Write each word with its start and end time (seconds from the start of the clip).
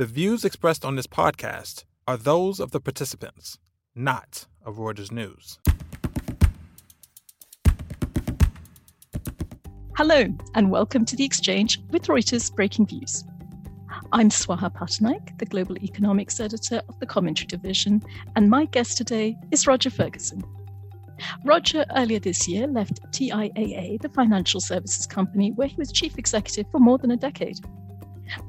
The 0.00 0.06
views 0.06 0.46
expressed 0.46 0.82
on 0.82 0.96
this 0.96 1.06
podcast 1.06 1.84
are 2.08 2.16
those 2.16 2.58
of 2.58 2.70
the 2.70 2.80
participants, 2.80 3.58
not 3.94 4.46
of 4.64 4.76
Reuters 4.76 5.12
News. 5.12 5.58
Hello, 9.98 10.24
and 10.54 10.70
welcome 10.70 11.04
to 11.04 11.16
The 11.16 11.24
Exchange 11.26 11.82
with 11.90 12.04
Reuters 12.04 12.50
Breakingviews. 12.50 13.24
I'm 14.12 14.30
Swaha 14.30 14.74
Pattanaik, 14.74 15.38
the 15.38 15.44
Global 15.44 15.76
Economics 15.84 16.40
Editor 16.40 16.80
of 16.88 16.98
the 16.98 17.04
Commentary 17.04 17.48
Division, 17.48 18.02
and 18.36 18.48
my 18.48 18.64
guest 18.64 18.96
today 18.96 19.36
is 19.50 19.66
Roger 19.66 19.90
Ferguson. 19.90 20.42
Roger 21.44 21.84
earlier 21.94 22.20
this 22.20 22.48
year 22.48 22.66
left 22.66 23.02
TIAA, 23.12 24.00
the 24.00 24.08
financial 24.08 24.62
services 24.62 25.06
company, 25.06 25.52
where 25.52 25.68
he 25.68 25.76
was 25.76 25.92
chief 25.92 26.16
executive 26.16 26.70
for 26.70 26.78
more 26.78 26.96
than 26.96 27.10
a 27.10 27.18
decade. 27.18 27.58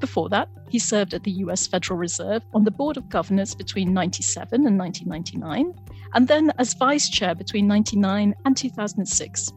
Before 0.00 0.28
that, 0.28 0.48
he 0.68 0.78
served 0.78 1.14
at 1.14 1.24
the 1.24 1.30
US 1.32 1.66
Federal 1.66 1.98
Reserve 1.98 2.42
on 2.54 2.64
the 2.64 2.70
Board 2.70 2.96
of 2.96 3.08
Governors 3.08 3.54
between 3.54 3.92
97 3.92 4.66
and 4.66 4.78
1999, 4.78 5.74
and 6.14 6.28
then 6.28 6.52
as 6.58 6.74
vice 6.74 7.08
chair 7.08 7.34
between 7.34 7.66
99 7.66 8.34
and 8.44 8.56
2006. 8.56 9.52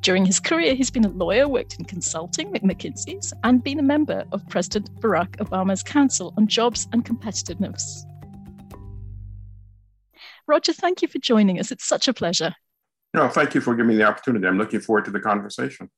During 0.00 0.26
his 0.26 0.38
career, 0.38 0.74
he's 0.74 0.90
been 0.90 1.04
a 1.04 1.08
lawyer, 1.08 1.48
worked 1.48 1.78
in 1.78 1.84
consulting 1.84 2.54
at 2.54 2.62
McKinsey's, 2.62 3.32
and 3.44 3.64
been 3.64 3.78
a 3.78 3.82
member 3.82 4.24
of 4.32 4.46
President 4.48 4.94
Barack 5.00 5.36
Obama's 5.36 5.82
Council 5.82 6.34
on 6.36 6.46
Jobs 6.46 6.88
and 6.92 7.04
Competitiveness. 7.04 8.04
Roger, 10.46 10.72
thank 10.72 11.02
you 11.02 11.08
for 11.08 11.18
joining 11.18 11.58
us. 11.58 11.70
It's 11.70 11.86
such 11.86 12.08
a 12.08 12.12
pleasure. 12.12 12.54
No, 13.14 13.28
thank 13.28 13.54
you 13.54 13.60
for 13.60 13.74
giving 13.74 13.88
me 13.88 13.96
the 13.96 14.04
opportunity. 14.04 14.46
I'm 14.46 14.58
looking 14.58 14.80
forward 14.80 15.04
to 15.04 15.10
the 15.10 15.20
conversation. 15.20 15.90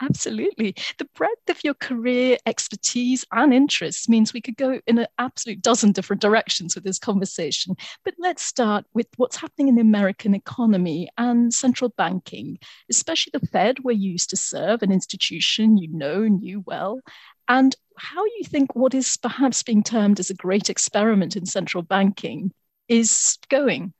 Absolutely. 0.00 0.74
The 0.98 1.08
breadth 1.14 1.48
of 1.48 1.62
your 1.64 1.74
career, 1.74 2.38
expertise, 2.46 3.24
and 3.32 3.52
interests 3.52 4.08
means 4.08 4.32
we 4.32 4.40
could 4.40 4.56
go 4.56 4.80
in 4.86 4.98
an 4.98 5.06
absolute 5.18 5.62
dozen 5.62 5.92
different 5.92 6.22
directions 6.22 6.74
with 6.74 6.84
this 6.84 6.98
conversation. 6.98 7.76
But 8.04 8.14
let's 8.18 8.42
start 8.42 8.84
with 8.94 9.06
what's 9.16 9.36
happening 9.36 9.68
in 9.68 9.74
the 9.76 9.82
American 9.82 10.34
economy 10.34 11.08
and 11.18 11.52
central 11.52 11.90
banking, 11.96 12.58
especially 12.90 13.32
the 13.32 13.46
Fed, 13.46 13.78
where 13.82 13.94
you 13.94 14.12
used 14.12 14.30
to 14.30 14.36
serve, 14.36 14.82
an 14.82 14.92
institution 14.92 15.76
you 15.76 15.88
know 15.88 16.22
and 16.22 16.40
knew 16.40 16.62
well. 16.66 17.00
And 17.48 17.74
how 17.96 18.24
you 18.24 18.44
think 18.44 18.74
what 18.74 18.94
is 18.94 19.16
perhaps 19.16 19.62
being 19.62 19.82
termed 19.82 20.18
as 20.18 20.30
a 20.30 20.34
great 20.34 20.70
experiment 20.70 21.36
in 21.36 21.46
central 21.46 21.82
banking 21.82 22.52
is 22.88 23.38
going? 23.48 23.92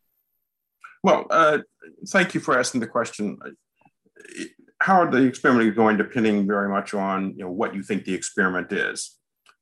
Well, 1.03 1.27
uh, 1.31 1.59
thank 2.09 2.35
you 2.35 2.41
for 2.41 2.59
asking 2.59 2.81
the 2.81 2.87
question 2.87 3.39
how 4.83 5.01
are 5.01 5.11
the 5.11 5.23
experiment 5.23 5.69
is 5.69 5.77
going 5.77 5.97
depending 5.97 6.47
very 6.47 6.69
much 6.69 6.93
on 6.93 7.35
you 7.37 7.45
know 7.45 7.51
what 7.51 7.75
you 7.75 7.83
think 7.83 8.05
the 8.05 8.15
experiment 8.15 8.73
is. 8.73 9.17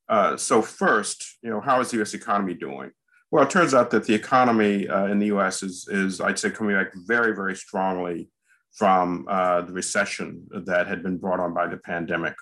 Uh, 0.09 0.37
so 0.37 0.63
first, 0.63 1.39
you 1.43 1.51
know, 1.51 1.61
how 1.61 1.81
is 1.81 1.91
the 1.91 1.99
U.S. 1.99 2.15
economy 2.15 2.55
doing? 2.55 2.91
Well, 3.31 3.45
it 3.45 3.51
turns 3.51 3.75
out 3.75 3.91
that 3.91 4.05
the 4.05 4.15
economy 4.15 4.89
uh, 4.89 5.07
in 5.07 5.21
the 5.21 5.27
U.S. 5.27 5.63
is, 5.63 5.87
is, 5.89 6.21
I'd 6.21 6.39
say, 6.39 6.51
coming 6.51 6.75
back 6.75 6.93
very, 7.07 7.33
very 7.33 7.55
strongly 7.55 8.29
from 8.73 9.27
uh, 9.29 9.61
the 9.61 9.73
recession 9.73 10.49
that 10.51 10.89
had 10.89 11.05
been 11.05 11.17
brought 11.17 11.39
on 11.39 11.55
by 11.55 11.69
the 11.69 11.77
pandemic. 11.77 12.35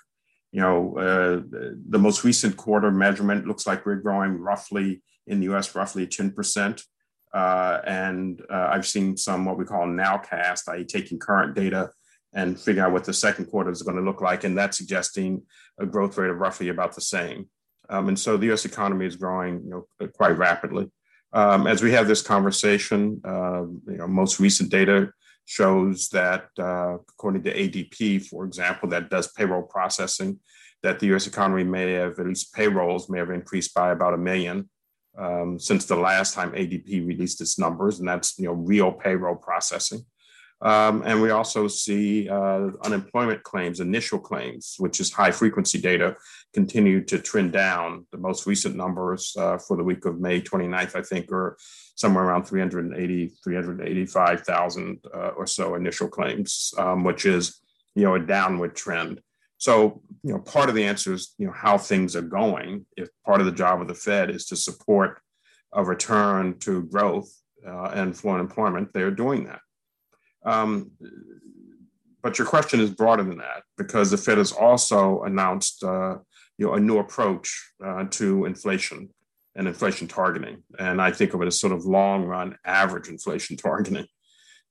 You 0.51 0.61
know, 0.61 0.97
uh, 0.97 1.41
the 1.89 1.99
most 1.99 2.23
recent 2.23 2.57
quarter 2.57 2.89
measurement 2.89 3.45
looks 3.45 3.67
like 3.67 3.85
we're 3.85 3.97
growing 3.97 4.39
roughly 4.39 5.03
in 5.27 5.39
the 5.39 5.45
U.S. 5.45 5.75
roughly 5.75 6.07
10 6.07 6.31
percent. 6.31 6.81
Uh, 7.31 7.81
and 7.85 8.41
uh, 8.49 8.69
I've 8.71 8.87
seen 8.87 9.15
some 9.15 9.45
what 9.45 9.59
we 9.59 9.65
call 9.65 9.85
nowcast, 9.85 10.67
i.e., 10.69 10.85
taking 10.85 11.19
current 11.19 11.53
data 11.53 11.91
and 12.33 12.59
figure 12.59 12.85
out 12.85 12.91
what 12.91 13.03
the 13.03 13.13
second 13.13 13.45
quarter 13.45 13.71
is 13.71 13.81
going 13.81 13.97
to 13.97 14.03
look 14.03 14.21
like. 14.21 14.43
And 14.43 14.57
that's 14.57 14.77
suggesting 14.77 15.43
a 15.79 15.85
growth 15.85 16.17
rate 16.17 16.29
of 16.29 16.37
roughly 16.37 16.69
about 16.69 16.93
the 16.93 17.01
same. 17.01 17.49
Um, 17.89 18.07
and 18.07 18.19
so 18.19 18.37
the 18.37 18.51
US 18.53 18.65
economy 18.65 19.05
is 19.05 19.15
growing 19.15 19.63
you 19.63 19.69
know, 19.99 20.07
quite 20.09 20.37
rapidly. 20.37 20.91
Um, 21.33 21.67
as 21.67 21.81
we 21.81 21.91
have 21.91 22.07
this 22.07 22.21
conversation, 22.21 23.21
uh, 23.23 23.61
you 23.61 23.97
know, 23.97 24.07
most 24.07 24.39
recent 24.39 24.69
data 24.69 25.11
shows 25.45 26.09
that 26.09 26.45
uh, 26.59 26.95
according 26.95 27.43
to 27.43 27.53
ADP, 27.53 28.27
for 28.27 28.45
example, 28.45 28.89
that 28.89 29.09
does 29.09 29.31
payroll 29.31 29.63
processing, 29.63 30.39
that 30.83 30.99
the 30.99 31.07
US 31.15 31.27
economy 31.27 31.63
may 31.63 31.93
have, 31.93 32.19
at 32.19 32.27
least 32.27 32.53
payrolls 32.53 33.09
may 33.09 33.19
have 33.19 33.31
increased 33.31 33.73
by 33.73 33.91
about 33.91 34.13
a 34.13 34.17
million 34.17 34.69
um, 35.17 35.59
since 35.59 35.85
the 35.85 35.95
last 35.95 36.33
time 36.33 36.51
ADP 36.51 37.05
released 37.05 37.41
its 37.41 37.59
numbers, 37.59 37.99
and 37.99 38.07
that's 38.07 38.37
you 38.39 38.45
know 38.45 38.53
real 38.53 38.91
payroll 38.91 39.35
processing. 39.35 40.05
Um, 40.61 41.03
and 41.05 41.21
we 41.21 41.29
also 41.29 41.67
see 41.67 42.27
uh, 42.27 42.71
unemployment 42.83 43.43
claims, 43.43 43.79
initial 43.79 44.19
claims, 44.19 44.75
which 44.77 44.99
is 44.99 45.11
high 45.11 45.31
frequency 45.31 45.79
data, 45.79 46.17
continue 46.53 47.01
to 47.05 47.19
trend 47.19 47.53
down. 47.53 48.05
The 48.11 48.17
most 48.17 48.45
recent 48.45 48.75
numbers 48.75 49.33
uh, 49.37 49.57
for 49.57 49.77
the 49.77 49.83
week 49.83 50.05
of 50.05 50.19
May 50.19 50.41
29th, 50.41 50.95
I 50.95 51.01
think, 51.01 51.31
are 51.31 51.57
somewhere 51.95 52.25
around 52.25 52.43
380, 52.43 53.31
385,000 53.43 54.99
uh, 55.13 55.17
or 55.29 55.47
so 55.47 55.75
initial 55.75 56.09
claims, 56.09 56.73
um, 56.77 57.03
which 57.03 57.25
is, 57.25 57.61
you 57.95 58.03
know, 58.03 58.15
a 58.15 58.19
downward 58.19 58.75
trend. 58.75 59.21
So, 59.59 60.01
you 60.23 60.33
know, 60.33 60.39
part 60.39 60.69
of 60.69 60.75
the 60.75 60.85
answer 60.85 61.13
is, 61.13 61.33
you 61.37 61.47
know, 61.47 61.53
how 61.53 61.77
things 61.77 62.15
are 62.15 62.21
going. 62.21 62.85
If 62.97 63.09
part 63.25 63.39
of 63.39 63.45
the 63.45 63.51
job 63.53 63.81
of 63.81 63.87
the 63.87 63.95
Fed 63.95 64.29
is 64.29 64.45
to 64.47 64.55
support 64.57 65.21
a 65.73 65.83
return 65.83 66.57
to 66.59 66.83
growth 66.83 67.29
uh, 67.65 67.91
and 67.93 68.17
full 68.17 68.37
employment, 68.37 68.89
they're 68.93 69.11
doing 69.11 69.45
that. 69.45 69.59
Um, 70.45 70.91
but 72.21 72.37
your 72.37 72.47
question 72.47 72.79
is 72.79 72.89
broader 72.89 73.23
than 73.23 73.37
that 73.37 73.63
because 73.77 74.11
the 74.11 74.17
Fed 74.17 74.37
has 74.37 74.51
also 74.51 75.23
announced 75.23 75.83
uh, 75.83 76.17
you 76.57 76.67
know, 76.67 76.73
a 76.73 76.79
new 76.79 76.97
approach 76.97 77.71
uh, 77.83 78.03
to 78.11 78.45
inflation 78.45 79.09
and 79.55 79.67
inflation 79.67 80.07
targeting. 80.07 80.63
And 80.77 81.01
I 81.01 81.11
think 81.11 81.33
of 81.33 81.41
it 81.41 81.47
as 81.47 81.59
sort 81.59 81.73
of 81.73 81.85
long 81.85 82.25
run 82.25 82.57
average 82.65 83.07
inflation 83.07 83.57
targeting. 83.57 84.05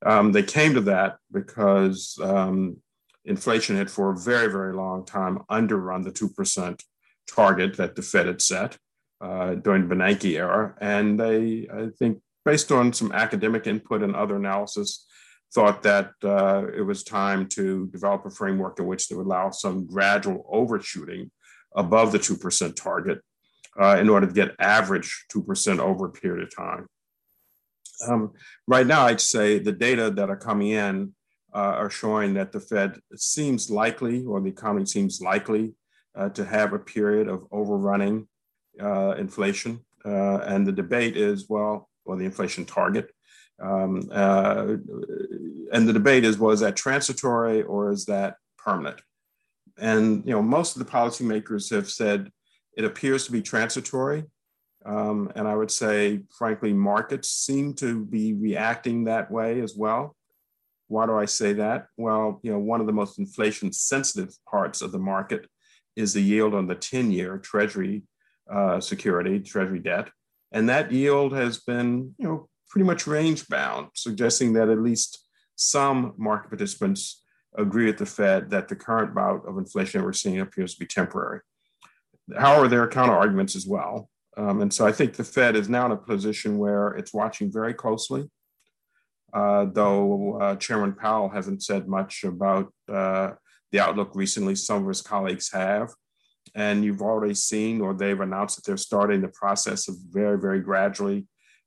Um, 0.05 0.33
they 0.33 0.43
came 0.43 0.75
to 0.75 0.81
that 0.83 1.17
because 1.33 2.19
um, 2.23 2.77
inflation 3.25 3.77
had 3.77 3.91
for 3.91 4.13
a 4.13 4.19
very, 4.19 4.51
very 4.51 4.75
long 4.75 5.05
time 5.05 5.41
underrun 5.49 6.03
the 6.03 6.13
2% 6.13 6.81
target 7.27 7.77
that 7.77 7.97
the 7.97 8.03
Fed 8.03 8.27
had 8.27 8.41
set 8.41 8.77
uh, 9.21 9.55
during 9.55 9.89
the 9.89 9.95
Bernanke 9.95 10.37
era. 10.37 10.75
And 10.81 11.19
they, 11.19 11.69
I 11.73 11.89
think, 11.99 12.21
based 12.45 12.71
on 12.71 12.93
some 12.93 13.13
academic 13.13 13.67
input 13.67 14.03
and 14.03 14.15
other 14.15 14.37
analysis, 14.37 15.07
thought 15.55 15.83
that 15.83 16.13
uh, 16.23 16.67
it 16.77 16.83
was 16.83 17.03
time 17.03 17.49
to 17.49 17.87
develop 17.89 18.25
a 18.27 18.31
framework 18.31 18.79
in 18.79 18.87
which 18.87 19.07
would 19.11 19.25
allow 19.25 19.51
some 19.51 19.87
gradual 19.87 20.47
overshooting 20.51 21.31
above 21.75 22.13
the 22.13 22.19
2% 22.19 22.77
target 22.77 23.21
uh, 23.81 23.97
in 23.99 24.09
order 24.09 24.27
to 24.27 24.33
get 24.33 24.55
average 24.59 25.25
2% 25.33 25.79
over 25.79 26.07
a 26.07 26.13
period 26.13 26.43
of 26.43 26.55
time. 26.55 26.87
Um, 28.07 28.33
right 28.67 28.87
now, 28.87 29.07
I'd 29.07 29.21
say 29.21 29.59
the 29.59 29.73
data 29.73 30.11
that 30.11 30.31
are 30.31 30.37
coming 30.37 30.69
in 30.69 31.15
uh, 31.55 31.59
are 31.59 31.91
showing 31.91 32.35
that 32.35 32.53
the 32.53 32.61
Fed 32.61 33.01
seems 33.17 33.71
likely, 33.71 34.25
or 34.25 34.41
the 34.41 34.51
economy 34.51 34.87
seems 34.87 35.21
likely, 35.21 35.75
uh, 36.15 36.29
to 36.31 36.45
have 36.45 36.73
a 36.73 36.79
period 36.79 37.29
of 37.29 37.47
overrunning 37.51 38.29
uh, 38.81 39.15
inflation. 39.19 39.81
Uh, 40.05 40.39
and 40.39 40.67
the 40.67 40.73
debate 40.73 41.17
is 41.17 41.47
well, 41.49 41.89
or 42.05 42.17
the 42.17 42.25
inflation 42.25 42.65
target 42.65 43.11
um, 43.61 44.09
uh, 44.13 44.77
and 45.73 45.89
the 45.89 45.93
debate 45.93 46.25
is, 46.25 46.39
well, 46.39 46.53
is 46.53 46.61
that 46.61 46.77
transitory 46.77 47.63
or 47.63 47.91
is 47.91 48.05
that 48.07 48.37
permanent? 48.57 49.01
And 49.79 50.25
you 50.25 50.33
know, 50.33 50.43
most 50.43 50.77
of 50.77 50.85
the 50.85 50.91
policymakers 50.91 51.71
have 51.71 51.91
said 51.91 52.31
it 52.77 52.85
appears 52.85 53.27
to 53.27 53.33
be 53.33 53.43
transitory. 53.43 54.25
Um, 54.87 55.31
and 55.35 55.47
I 55.49 55.57
would 55.57 55.71
say, 55.71 56.21
frankly, 56.37 56.73
markets 56.73 57.29
seem 57.29 57.75
to 57.75 58.05
be 58.05 58.35
reacting 58.35 59.05
that 59.05 59.31
way 59.31 59.61
as 59.61 59.75
well. 59.77 60.17
Why 60.87 61.07
do 61.07 61.19
I 61.19 61.27
say 61.27 61.53
that? 61.55 61.87
Well, 61.97 62.41
you 62.43 62.53
know, 62.53 62.59
one 62.59 62.81
of 62.81 62.87
the 62.87 62.93
most 62.93 63.19
inflation 63.19 63.73
sensitive 63.73 64.35
parts 64.49 64.81
of 64.81 64.93
the 64.93 64.99
market 64.99 65.47
is 65.97 66.15
the 66.15 66.23
yield 66.23 66.55
on 66.55 66.67
the 66.67 66.75
10 66.75 67.11
year 67.11 67.39
Treasury 67.39 68.05
uh, 68.51 68.81
security, 68.81 69.41
Treasury 69.41 69.81
debt. 69.81 70.09
And 70.53 70.69
that 70.69 70.93
yield 70.93 71.35
has 71.35 71.59
been, 71.59 72.15
you 72.19 72.27
know, 72.27 72.49
pretty 72.69 72.87
much 72.87 73.07
range 73.07 73.49
bound, 73.49 73.89
suggesting 73.95 74.53
that 74.55 74.69
at 74.69 74.79
least 74.79 75.27
some 75.57 76.15
market 76.17 76.49
participants 76.49 77.23
agree 77.57 77.87
with 77.87 77.99
the 77.99 78.07
Fed 78.07 78.51
that 78.51 78.69
the 78.69 78.77
current 78.77 79.15
bout 79.15 79.47
of 79.49 79.59
inflation 79.59 80.03
we're 80.03 80.13
seeing 80.13 80.41
appears 80.41 80.75
to 80.75 80.81
be 80.81 80.87
temporary. 80.87 81.41
However, 82.37 82.69
there 82.69 82.83
are 82.83 82.89
counter 82.89 83.15
arguments 83.15 83.57
as 83.57 83.67
well. 83.67 84.11
Um, 84.37 84.61
and 84.61 84.73
so 84.73 84.87
I 84.87 84.93
think 84.93 85.15
the 85.15 85.25
Fed 85.25 85.57
is 85.57 85.69
now 85.69 85.87
in 85.87 85.93
a 85.93 85.97
position 85.97 86.59
where 86.59 86.91
it's 86.91 87.13
watching 87.13 87.51
very 87.51 87.75
closely, 87.75 88.31
uh, 89.33 89.67
though 89.73 90.39
uh, 90.41 90.57
Chairman 90.57 90.93
Powell 90.93 91.29
hasn't 91.29 91.63
said 91.63 91.89
much 91.89 92.23
about 92.23 92.73
uh, 92.89 93.33
the 93.73 93.81
outlook 93.81 94.13
recently. 94.15 94.55
Some 94.55 94.83
of 94.83 94.89
his 94.89 95.03
colleagues 95.03 95.51
have. 95.53 95.91
And 96.55 96.85
you've 96.85 97.03
already 97.03 97.35
seen, 97.35 97.81
or 97.81 97.93
they've 97.93 98.21
announced 98.21 98.57
that 98.57 98.65
they're 98.65 98.77
starting 98.77 99.21
the 99.21 99.29
process 99.29 99.89
of 99.89 99.97
very, 100.09 100.39
very 100.39 100.61
gradually 100.61 101.27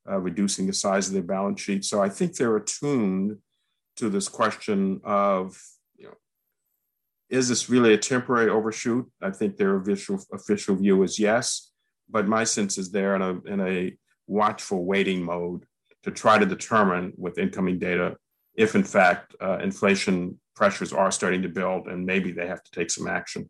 uh, 0.10 0.18
reducing 0.18 0.68
the 0.68 0.74
size 0.74 1.08
of 1.08 1.14
their 1.14 1.22
balance 1.22 1.62
sheet. 1.62 1.86
So 1.86 2.02
I 2.02 2.10
think 2.10 2.36
they're 2.36 2.58
attuned 2.58 3.38
to 3.98 4.10
this 4.10 4.28
question 4.28 5.02
of, 5.04 5.62
you 5.96 6.06
know, 6.06 6.16
is 7.30 7.48
this 7.48 7.70
really 7.70 7.94
a 7.94 7.98
temporary 7.98 8.50
overshoot? 8.50 9.10
I 9.22 9.32
think 9.32 9.58
their 9.58 9.78
official, 9.78 10.20
official 10.34 10.76
view 10.76 11.04
is 11.04 11.20
yes. 11.20 11.72
but 12.12 12.28
my 12.28 12.44
sense 12.44 12.78
is 12.78 12.92
they're 12.92 13.16
in 13.16 13.22
a, 13.22 13.42
in 13.54 13.62
a 13.62 13.98
watchful 14.28 14.86
waiting 14.86 15.24
mode 15.24 15.66
to 16.04 16.12
try 16.12 16.38
to 16.38 16.46
determine 16.46 17.14
with 17.18 17.38
incoming 17.38 17.80
data 17.80 18.18
if, 18.56 18.76
in 18.76 18.84
fact, 18.84 19.36
uh, 19.42 19.60
inflation 19.60 20.40
pressures 20.56 20.92
are 20.94 21.12
starting 21.12 21.42
to 21.42 21.50
build 21.50 21.88
and 21.88 22.06
maybe 22.06 22.32
they 22.32 22.48
have 22.48 22.64
to 22.64 22.72
take 22.72 22.92
some 22.92 23.08
action. 23.08 23.50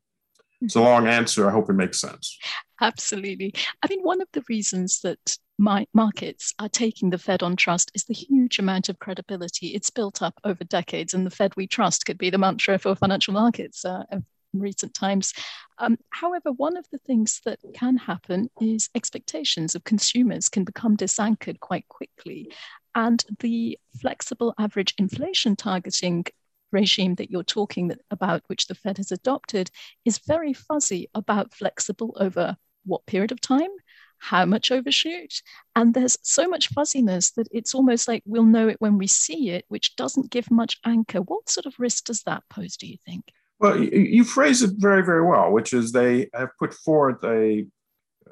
It's 0.62 0.76
a 0.76 0.82
long 0.82 1.08
answer. 1.08 1.48
I 1.48 1.52
hope 1.52 1.70
it 1.70 1.74
makes 1.74 2.00
sense. 2.00 2.38
Absolutely. 2.80 3.54
I 3.84 3.88
mean, 3.90 4.02
one 4.02 4.22
of 4.22 4.28
the 4.34 4.44
reasons 4.48 5.02
that 5.02 5.38
my 5.58 5.86
markets 5.94 6.54
are 6.60 6.70
taking 6.70 7.10
the 7.10 7.18
Fed 7.18 7.44
on 7.44 7.56
trust 7.56 7.92
is 7.94 8.06
the 8.06 8.14
huge 8.14 8.58
amount 8.60 8.90
of 8.90 9.00
credibility 9.00 9.68
it's 9.68 9.90
built 9.90 10.22
up 10.22 10.40
over 10.44 10.64
decades. 10.64 11.14
And 11.14 11.26
the 11.26 11.32
Fed 11.32 11.56
we 11.56 11.68
trust 11.68 12.06
could 12.06 12.18
be 12.18 12.30
the 12.30 12.38
mantra 12.38 12.80
for 12.80 12.96
financial 12.96 13.34
markets 13.34 13.86
uh, 13.86 14.04
in 14.12 14.26
recent 14.54 14.94
times. 14.94 15.34
Um, 15.78 15.98
however, 16.10 16.52
one 16.52 16.78
of 16.78 16.86
the 16.92 16.98
things 17.00 17.42
that 17.46 17.60
can 17.74 17.98
happen 17.98 18.50
is 18.60 18.90
expectations 18.96 19.76
of 19.76 19.84
consumers 19.84 20.50
can 20.50 20.64
become 20.64 20.96
disanchored 20.96 21.60
quite 21.60 21.88
quickly. 21.88 22.52
And 22.94 23.24
the 23.40 23.78
flexible 24.00 24.54
average 24.60 24.94
inflation 24.98 25.56
targeting 25.56 26.26
regime 26.72 27.16
that 27.16 27.32
you're 27.32 27.44
talking 27.44 27.94
about, 28.10 28.44
which 28.48 28.68
the 28.68 28.76
Fed 28.76 28.98
has 28.98 29.12
adopted, 29.12 29.70
is 30.06 30.20
very 30.20 30.54
fuzzy 30.54 31.10
about 31.14 31.54
flexible 31.54 32.16
over 32.20 32.58
what 32.86 33.06
period 33.06 33.32
of 33.32 33.42
time, 33.42 33.70
how 34.18 34.46
much 34.46 34.72
overshoot. 34.72 35.42
And 35.76 35.94
there's 35.94 36.18
so 36.22 36.48
much 36.48 36.70
fuzziness 36.70 37.32
that 37.32 37.48
it's 37.52 37.74
almost 37.74 38.08
like 38.08 38.24
we'll 38.26 38.44
know 38.44 38.68
it 38.68 38.80
when 38.80 38.98
we 38.98 39.08
see 39.08 39.50
it, 39.50 39.66
which 39.68 39.96
doesn't 39.96 40.32
give 40.32 40.52
much 40.52 40.78
anchor. 40.86 41.20
What 41.20 41.50
sort 41.50 41.66
of 41.66 41.80
risk 41.80 42.06
does 42.06 42.24
that 42.24 42.44
pose, 42.50 42.78
do 42.78 42.88
you 42.88 42.98
think? 43.06 43.26
Well, 43.60 43.80
you 43.80 44.24
phrase 44.24 44.64
it 44.64 44.72
very, 44.78 45.04
very 45.04 45.26
well, 45.26 45.52
which 45.52 45.74
is 45.74 45.92
they 45.92 46.30
have 46.34 46.50
put 46.58 46.74
forth 46.74 47.24
a 47.24 47.68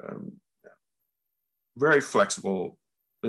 um, 0.04 0.32
very 1.76 2.00
flexible 2.00 2.76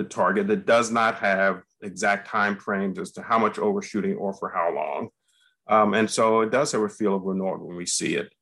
target 0.08 0.48
that 0.48 0.66
does 0.66 0.90
not 0.90 1.16
have 1.18 1.62
exact 1.82 2.28
time 2.28 2.56
frames 2.56 2.98
as 2.98 3.12
to 3.12 3.22
how 3.22 3.38
much 3.38 3.58
overshooting 3.58 4.14
or 4.14 4.32
for 4.34 4.48
how 4.50 4.74
long. 4.74 5.08
Um, 5.68 5.94
and 5.94 6.10
so 6.10 6.40
it 6.40 6.50
does 6.50 6.72
have 6.72 6.82
a 6.82 6.88
feel 6.88 7.14
of 7.14 7.22
Renault 7.22 7.58
when 7.58 7.76
we 7.76 7.86
see 7.86 8.16
it. 8.16 8.32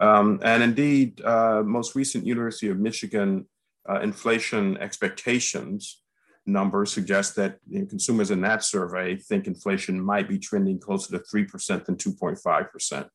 Um, 0.00 0.40
and 0.42 0.62
indeed, 0.62 1.20
uh, 1.22 1.62
most 1.64 1.94
recent 1.94 2.26
University 2.26 2.68
of 2.68 2.78
Michigan 2.78 3.46
uh, 3.88 4.00
inflation 4.00 4.78
expectations 4.78 6.02
numbers 6.46 6.92
suggest 6.92 7.36
that 7.36 7.58
you 7.68 7.80
know, 7.80 7.86
consumers 7.86 8.30
in 8.30 8.40
that 8.40 8.64
survey 8.64 9.16
think 9.16 9.46
inflation 9.46 10.00
might 10.00 10.28
be 10.28 10.38
trending 10.38 10.78
closer 10.78 11.16
to 11.16 11.24
3% 11.24 11.84
than 11.84 11.96
2.5%. 11.96 13.08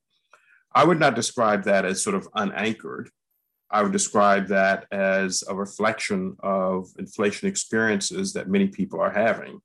I 0.73 0.83
would 0.83 0.99
not 0.99 1.15
describe 1.15 1.63
that 1.63 1.85
as 1.85 2.03
sort 2.03 2.15
of 2.15 2.27
unanchored. 2.35 3.09
I 3.71 3.81
would 3.81 3.91
describe 3.91 4.47
that 4.47 4.85
as 4.91 5.43
a 5.47 5.55
reflection 5.55 6.35
of 6.39 6.87
inflation 6.99 7.47
experiences 7.47 8.33
that 8.33 8.49
many 8.49 8.67
people 8.67 9.01
are 9.01 9.11
having 9.11 9.59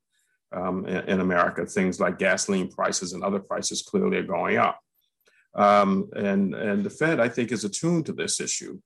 um, 0.53 0.85
in, 0.85 1.09
in, 1.09 1.19
America. 1.19 1.65
Things 1.65 1.99
like 1.99 2.19
gasoline 2.19 2.69
prices 2.69 3.13
and 3.13 3.23
other 3.23 3.39
prices 3.39 3.81
clearly 3.81 4.17
are 4.17 4.23
going 4.23 4.57
up. 4.57 4.79
Um, 5.55 6.09
and, 6.15 6.53
and 6.53 6.83
the 6.83 6.89
Fed, 6.89 7.19
I 7.19 7.29
think, 7.29 7.51
is 7.51 7.63
attuned 7.63 8.05
to 8.07 8.13
this 8.13 8.39
issue. 8.39 8.79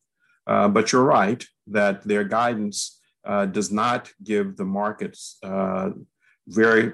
Uh, 0.47 0.67
but 0.67 0.91
you're 0.91 1.03
right 1.03 1.44
that 1.67 2.03
their 2.07 2.23
guidance 2.23 3.00
uh, 3.25 3.45
does 3.45 3.71
not 3.71 4.12
give 4.23 4.57
the 4.57 4.65
markets 4.65 5.38
uh, 5.44 5.89
very 6.47 6.94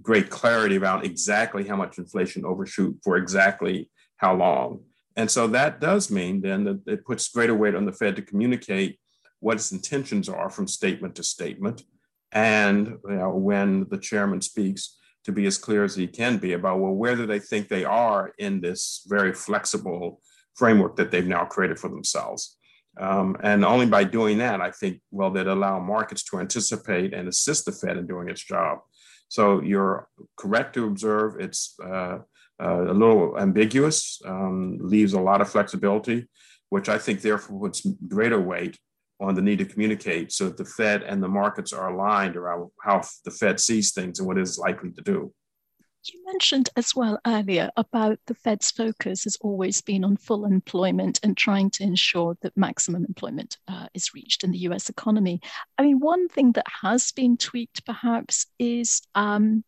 great 0.00 0.30
clarity 0.30 0.76
about 0.76 1.04
exactly 1.04 1.66
how 1.66 1.76
much 1.76 1.98
inflation 1.98 2.44
overshoot 2.44 2.98
for 3.04 3.16
exactly 3.16 3.90
how 4.16 4.34
long. 4.34 4.80
And 5.16 5.30
so 5.30 5.46
that 5.48 5.80
does 5.80 6.10
mean 6.10 6.40
then 6.40 6.64
that 6.64 6.80
it 6.86 7.04
puts 7.04 7.28
greater 7.28 7.54
weight 7.54 7.74
on 7.74 7.84
the 7.84 7.92
Fed 7.92 8.16
to 8.16 8.22
communicate 8.22 8.98
what 9.40 9.56
its 9.56 9.72
intentions 9.72 10.28
are 10.28 10.48
from 10.48 10.66
statement 10.66 11.14
to 11.16 11.22
statement 11.22 11.82
and 12.32 12.98
you 13.08 13.16
know, 13.16 13.30
when 13.30 13.86
the 13.90 13.98
chairman 13.98 14.40
speaks 14.40 14.98
to 15.24 15.32
be 15.32 15.46
as 15.46 15.58
clear 15.58 15.84
as 15.84 15.94
he 15.94 16.06
can 16.06 16.38
be 16.38 16.52
about 16.52 16.80
well 16.80 16.92
where 16.92 17.16
do 17.16 17.26
they 17.26 17.38
think 17.38 17.68
they 17.68 17.84
are 17.84 18.32
in 18.38 18.60
this 18.60 19.04
very 19.08 19.32
flexible 19.32 20.20
framework 20.54 20.96
that 20.96 21.10
they've 21.10 21.26
now 21.26 21.44
created 21.44 21.78
for 21.78 21.88
themselves? 21.88 22.56
Um, 22.98 23.36
and 23.42 23.64
only 23.64 23.86
by 23.86 24.02
doing 24.02 24.38
that 24.38 24.60
i 24.60 24.70
think 24.72 25.00
well 25.12 25.30
that 25.30 25.46
allow 25.46 25.78
markets 25.78 26.24
to 26.24 26.40
anticipate 26.40 27.14
and 27.14 27.28
assist 27.28 27.64
the 27.64 27.72
fed 27.72 27.96
in 27.96 28.06
doing 28.06 28.28
its 28.28 28.42
job. 28.42 28.80
So 29.28 29.60
you're 29.62 30.08
correct 30.36 30.74
to 30.74 30.86
observe 30.86 31.36
it's 31.38 31.76
uh, 31.84 32.18
uh, 32.62 32.82
a 32.90 32.92
little 32.92 33.38
ambiguous 33.38 34.20
um, 34.26 34.78
leaves 34.80 35.12
a 35.12 35.20
lot 35.20 35.40
of 35.40 35.48
flexibility 35.48 36.26
which 36.68 36.88
i 36.88 36.98
think 36.98 37.20
therefore 37.20 37.60
puts 37.60 37.86
greater 38.08 38.40
weight 38.40 38.76
on 39.20 39.34
the 39.34 39.42
need 39.42 39.58
to 39.58 39.64
communicate 39.64 40.32
so 40.32 40.46
that 40.46 40.56
the 40.56 40.64
Fed 40.64 41.02
and 41.02 41.22
the 41.22 41.28
markets 41.28 41.72
are 41.72 41.92
aligned 41.92 42.36
around 42.36 42.70
how 42.82 43.02
the 43.24 43.30
Fed 43.30 43.60
sees 43.60 43.92
things 43.92 44.18
and 44.18 44.26
what 44.26 44.38
it 44.38 44.42
is 44.42 44.58
likely 44.58 44.90
to 44.92 45.02
do. 45.02 45.32
You 46.04 46.24
mentioned 46.24 46.70
as 46.76 46.96
well 46.96 47.20
earlier 47.26 47.70
about 47.76 48.18
the 48.26 48.34
Fed's 48.34 48.70
focus 48.70 49.24
has 49.24 49.36
always 49.42 49.82
been 49.82 50.02
on 50.02 50.16
full 50.16 50.46
employment 50.46 51.20
and 51.22 51.36
trying 51.36 51.70
to 51.72 51.82
ensure 51.82 52.38
that 52.40 52.56
maximum 52.56 53.04
employment 53.04 53.58
uh, 53.68 53.86
is 53.92 54.14
reached 54.14 54.42
in 54.42 54.50
the 54.50 54.58
US 54.70 54.88
economy. 54.88 55.40
I 55.76 55.82
mean, 55.82 56.00
one 56.00 56.28
thing 56.28 56.52
that 56.52 56.64
has 56.80 57.12
been 57.12 57.36
tweaked 57.36 57.84
perhaps 57.84 58.46
is 58.58 59.02
um, 59.14 59.62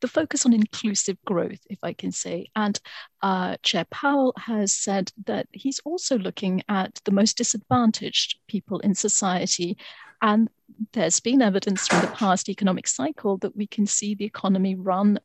the 0.00 0.08
focus 0.08 0.46
on 0.46 0.52
inclusive 0.52 1.16
growth, 1.24 1.60
if 1.68 1.78
I 1.82 1.92
can 1.92 2.12
say. 2.12 2.50
And 2.56 2.80
uh, 3.22 3.56
Chair 3.62 3.84
Powell 3.90 4.34
has 4.38 4.72
said 4.72 5.12
that 5.26 5.46
he's 5.52 5.80
also 5.84 6.18
looking 6.18 6.62
at 6.68 7.00
the 7.04 7.12
most 7.12 7.36
disadvantaged 7.36 8.38
people 8.48 8.78
in 8.80 8.94
society. 8.94 9.76
And 10.22 10.48
there's 10.92 11.20
been 11.20 11.42
evidence 11.42 11.86
from 11.86 12.00
the 12.00 12.12
past 12.12 12.48
economic 12.48 12.86
cycle 12.86 13.36
that 13.38 13.56
we 13.56 13.66
can 13.66 13.86
see 13.86 14.14
the 14.14 14.24
economy 14.24 14.74
run 14.74 15.18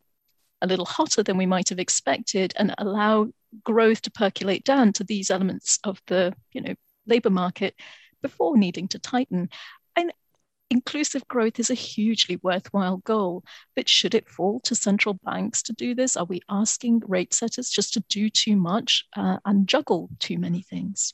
a 0.61 0.67
little 0.67 0.85
hotter 0.85 1.23
than 1.23 1.37
we 1.37 1.45
might 1.45 1.69
have 1.69 1.79
expected 1.79 2.53
and 2.57 2.73
allow 2.77 3.27
growth 3.63 4.01
to 4.01 4.11
percolate 4.11 4.63
down 4.63 4.91
to 4.93 5.03
these 5.03 5.31
elements 5.31 5.79
of 5.83 6.01
the 6.07 6.33
you 6.51 6.61
know 6.61 6.73
labor 7.05 7.29
market 7.29 7.75
before 8.21 8.57
needing 8.57 8.87
to 8.87 8.99
tighten 8.99 9.49
inclusive 10.69 11.27
growth 11.27 11.59
is 11.59 11.69
a 11.69 11.75
hugely 11.75 12.39
worthwhile 12.41 12.97
goal, 12.97 13.43
but 13.75 13.87
should 13.87 14.15
it 14.15 14.29
fall 14.29 14.59
to 14.61 14.75
central 14.75 15.15
banks 15.23 15.61
to 15.63 15.73
do 15.73 15.95
this? 15.95 16.17
Are 16.17 16.25
we 16.25 16.41
asking 16.49 17.01
rate 17.07 17.33
setters 17.33 17.69
just 17.69 17.93
to 17.93 18.03
do 18.09 18.29
too 18.29 18.55
much 18.55 19.05
uh, 19.15 19.37
and 19.45 19.67
juggle 19.67 20.09
too 20.19 20.37
many 20.37 20.61
things? 20.61 21.13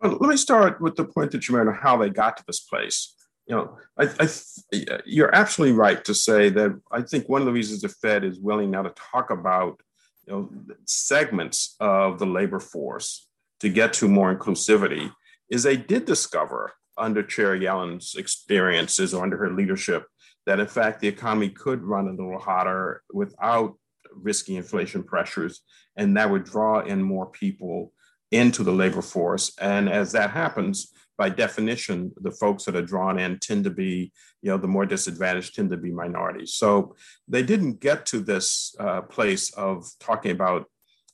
Well, 0.00 0.18
let 0.20 0.28
me 0.28 0.36
start 0.36 0.80
with 0.80 0.96
the 0.96 1.04
point 1.04 1.30
that 1.32 1.48
you 1.48 1.56
made 1.56 1.66
on 1.66 1.74
how 1.74 1.96
they 1.96 2.10
got 2.10 2.36
to 2.36 2.44
this 2.46 2.60
place. 2.60 3.14
You 3.46 3.56
know, 3.56 3.78
I, 3.96 4.08
I, 4.20 5.00
you're 5.04 5.34
absolutely 5.34 5.76
right 5.76 6.04
to 6.04 6.14
say 6.14 6.48
that 6.50 6.78
I 6.90 7.02
think 7.02 7.28
one 7.28 7.40
of 7.40 7.46
the 7.46 7.52
reasons 7.52 7.80
the 7.80 7.88
Fed 7.88 8.24
is 8.24 8.40
willing 8.40 8.70
now 8.70 8.82
to 8.82 8.90
talk 8.90 9.30
about 9.30 9.80
you 10.26 10.32
know 10.32 10.50
segments 10.84 11.76
of 11.78 12.18
the 12.18 12.26
labor 12.26 12.58
force 12.58 13.28
to 13.60 13.68
get 13.68 13.92
to 13.94 14.08
more 14.08 14.34
inclusivity 14.34 15.12
is 15.48 15.62
they 15.62 15.76
did 15.76 16.04
discover 16.04 16.72
under 16.98 17.22
Chair 17.22 17.54
Yellen's 17.54 18.14
experiences 18.16 19.14
or 19.14 19.22
under 19.22 19.36
her 19.36 19.52
leadership 19.52 20.06
that 20.46 20.60
in 20.60 20.66
fact 20.66 21.00
the 21.00 21.08
economy 21.08 21.50
could 21.50 21.82
run 21.82 22.06
a 22.06 22.10
little 22.10 22.38
hotter 22.38 23.02
without 23.12 23.74
risky 24.12 24.56
inflation 24.56 25.02
pressures, 25.02 25.60
and 25.96 26.16
that 26.16 26.30
would 26.30 26.44
draw 26.44 26.80
in 26.80 27.02
more 27.02 27.26
people 27.26 27.92
into 28.30 28.62
the 28.62 28.72
labor 28.72 29.02
force. 29.02 29.52
And 29.60 29.88
as 29.88 30.12
that 30.12 30.30
happens, 30.30 30.92
by 31.18 31.30
definition, 31.30 32.12
the 32.20 32.30
folks 32.30 32.64
that 32.64 32.76
are 32.76 32.82
drawn 32.82 33.18
in 33.18 33.38
tend 33.38 33.64
to 33.64 33.70
be, 33.70 34.12
you 34.42 34.50
know, 34.50 34.58
the 34.58 34.68
more 34.68 34.86
disadvantaged 34.86 35.54
tend 35.54 35.70
to 35.70 35.76
be 35.76 35.90
minorities. 35.90 36.54
So 36.54 36.94
they 37.26 37.42
didn't 37.42 37.80
get 37.80 38.06
to 38.06 38.20
this 38.20 38.74
uh, 38.78 39.02
place 39.02 39.52
of 39.54 39.86
talking 39.98 40.30
about 40.30 40.66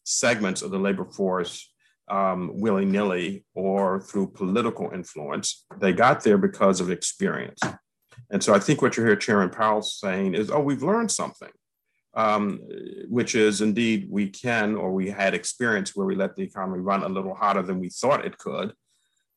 segments 0.04 0.62
of 0.62 0.72
the 0.72 0.78
labor 0.78 1.04
force 1.04 1.71
um, 2.08 2.50
willy 2.54 2.84
nilly 2.84 3.44
or 3.54 4.00
through 4.00 4.28
political 4.28 4.90
influence. 4.92 5.64
They 5.78 5.92
got 5.92 6.24
there 6.24 6.38
because 6.38 6.80
of 6.80 6.90
experience. 6.90 7.60
And 8.30 8.42
so 8.42 8.54
I 8.54 8.58
think 8.58 8.82
what 8.82 8.96
you 8.96 9.04
hear 9.04 9.16
Chairman 9.16 9.50
Powell 9.50 9.82
saying 9.82 10.34
is, 10.34 10.50
oh, 10.50 10.60
we've 10.60 10.82
learned 10.82 11.10
something, 11.10 11.50
um, 12.14 12.60
which 13.08 13.34
is 13.34 13.60
indeed 13.60 14.08
we 14.10 14.28
can 14.28 14.74
or 14.74 14.92
we 14.92 15.10
had 15.10 15.34
experience 15.34 15.94
where 15.94 16.06
we 16.06 16.14
let 16.14 16.36
the 16.36 16.42
economy 16.42 16.80
run 16.80 17.02
a 17.02 17.08
little 17.08 17.34
hotter 17.34 17.62
than 17.62 17.78
we 17.78 17.88
thought 17.88 18.24
it 18.24 18.38
could. 18.38 18.72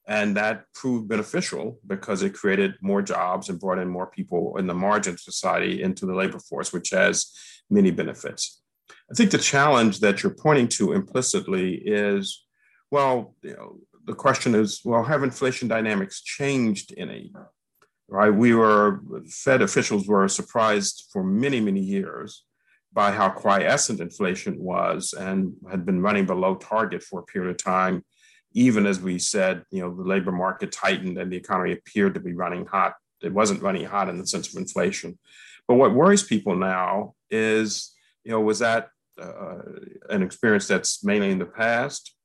And 0.07 0.37
that 0.37 0.65
proved 0.73 1.07
beneficial 1.07 1.79
because 1.85 2.21
it 2.21 2.35
created 2.35 2.75
more 2.79 3.01
jobs 3.01 3.49
and 3.49 3.59
brought 3.59 3.79
in 3.79 3.89
more 3.89 4.07
people 4.07 4.55
in 4.57 4.67
the 4.67 4.73
margin 4.73 5.17
society 5.17 5.81
into 5.81 6.05
the 6.05 6.13
labor 6.13 6.39
force, 6.39 6.71
which 6.71 6.91
has 6.91 7.31
many 7.69 7.89
benefits. 7.89 8.61
I 9.11 9.15
think 9.15 9.31
the 9.31 9.39
challenge 9.39 9.99
that 10.01 10.21
you're 10.21 10.33
pointing 10.33 10.67
to 10.69 10.93
implicitly 10.93 11.75
is 11.75 12.44
well, 12.91 13.35
you 13.41 13.53
know, 13.53 13.77
the 14.05 14.13
question 14.13 14.55
is, 14.55 14.81
well, 14.85 15.03
have 15.03 15.23
inflation 15.23 15.67
dynamics 15.67 16.21
changed 16.21 16.93
any? 16.97 17.33
Right? 18.07 18.29
We 18.29 18.53
were, 18.53 19.01
Fed 19.29 19.61
officials 19.61 20.07
were 20.07 20.27
surprised 20.27 21.09
for 21.11 21.23
many, 21.23 21.59
many 21.59 21.81
years 21.81 22.43
by 22.93 23.11
how 23.11 23.29
quiescent 23.29 23.99
inflation 23.99 24.57
was 24.59 25.13
and 25.13 25.53
had 25.69 25.85
been 25.85 26.01
running 26.01 26.25
below 26.25 26.55
target 26.55 27.03
for 27.03 27.19
a 27.19 27.25
period 27.25 27.51
of 27.51 27.57
time 27.57 28.03
even 28.55 28.85
as 28.85 29.01
we 29.01 29.19
said, 29.19 29.63
you 29.69 29.81
know, 29.81 29.93
the 29.93 30.01
labor 30.01 30.31
market 30.31 30.71
tightened 30.71 31.17
and 31.17 31.31
the 31.31 31.35
economy 31.35 31.73
appeared 31.73 32.13
to 32.13 32.21
be 32.21 32.33
running 32.33 32.65
hot. 32.65 32.93
It 33.21 33.33
wasn't 33.33 33.61
running 33.61 33.85
hot 33.85 34.07
in 34.07 34.17
the 34.17 34.25
sense 34.25 34.47
of 34.47 34.59
inflation. 34.59 35.19
But 35.67 35.75
what 35.75 35.93
worries 35.93 36.23
people 36.23 36.55
now 36.55 37.15
is, 37.29 37.93
you 38.23 38.31
know, 38.31 38.39
was 38.39 38.59
that 38.59 38.87
uh, 39.21 39.57
an 40.09 40.23
experience 40.23 40.67
that's 40.67 41.03
mainly 41.03 41.31
in 41.31 41.39
the 41.39 41.45
past? 41.45 42.15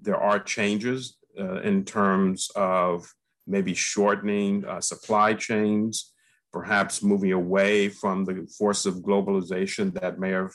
There 0.00 0.16
are 0.16 0.38
changes 0.38 1.16
uh, 1.38 1.60
in 1.62 1.84
terms 1.84 2.50
of 2.54 3.12
maybe 3.46 3.74
shortening 3.74 4.64
uh, 4.64 4.80
supply 4.80 5.34
chains, 5.34 6.12
perhaps 6.52 7.02
moving 7.02 7.32
away 7.32 7.88
from 7.88 8.24
the 8.24 8.46
force 8.58 8.86
of 8.86 8.96
globalization 8.96 9.92
that 10.00 10.18
may 10.18 10.30
have 10.30 10.52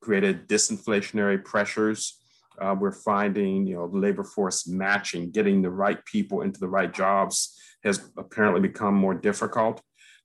created 0.00 0.48
disinflationary 0.48 1.44
pressures. 1.44 2.18
Uh, 2.60 2.74
we're 2.78 2.92
finding, 2.92 3.66
you 3.66 3.74
know, 3.74 3.86
labor 3.92 4.24
force 4.24 4.66
matching, 4.66 5.30
getting 5.30 5.62
the 5.62 5.70
right 5.70 6.04
people 6.04 6.42
into 6.42 6.58
the 6.58 6.68
right 6.68 6.92
jobs 6.92 7.56
has 7.84 8.10
apparently 8.16 8.60
become 8.60 8.94
more 8.94 9.14
difficult. 9.14 9.80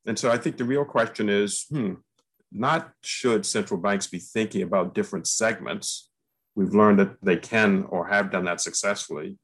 And 0.06 0.18
so 0.18 0.32
I 0.32 0.38
think 0.38 0.58
the 0.58 0.66
real 0.66 0.86
question 0.86 1.30
is, 1.30 1.66
hmm, 1.70 1.94
not 2.52 2.92
should 3.04 3.46
central 3.46 3.80
banks 3.80 4.08
be 4.08 4.20
thinking 4.20 4.62
about 4.62 4.94
different 4.94 5.28
segments. 5.28 6.10
We've 6.56 6.74
learned 6.74 7.00
that 7.00 7.22
they 7.22 7.38
can 7.38 7.86
or 7.90 8.08
have 8.08 8.32
done 8.32 8.46
that 8.46 8.62
successfully. 8.62 9.38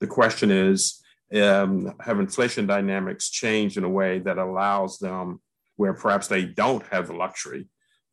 The 0.00 0.06
question 0.06 0.50
is, 0.50 1.02
um, 1.34 1.94
have 2.00 2.20
inflation 2.20 2.66
dynamics 2.66 3.30
changed 3.30 3.76
in 3.76 3.84
a 3.84 3.88
way 3.88 4.20
that 4.20 4.38
allows 4.38 4.98
them, 4.98 5.40
where 5.76 5.94
perhaps 5.94 6.28
they 6.28 6.44
don't 6.44 6.86
have 6.86 7.08
the 7.08 7.12
luxury 7.12 7.68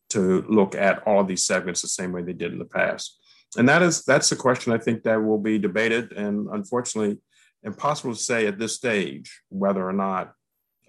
to 0.10 0.44
look 0.48 0.76
at 0.76 1.06
all 1.08 1.24
these 1.24 1.46
segments 1.46 1.82
the 1.82 1.88
same 1.88 2.12
way 2.12 2.22
they 2.22 2.34
did 2.34 2.52
in 2.52 2.60
the 2.60 2.66
past? 2.66 3.20
And 3.58 3.70
that 3.70 3.82
is 3.82 4.04
that's 4.04 4.32
a 4.32 4.36
question 4.36 4.74
I 4.74 4.80
think 4.80 5.04
that 5.04 5.24
will 5.24 5.38
be 5.38 5.60
debated, 5.60 6.12
and 6.14 6.48
unfortunately, 6.52 7.20
impossible 7.64 8.14
to 8.14 8.20
say 8.20 8.48
at 8.48 8.60
this 8.60 8.76
stage 8.76 9.42
whether 9.50 9.88
or 9.88 9.94
not 9.94 10.34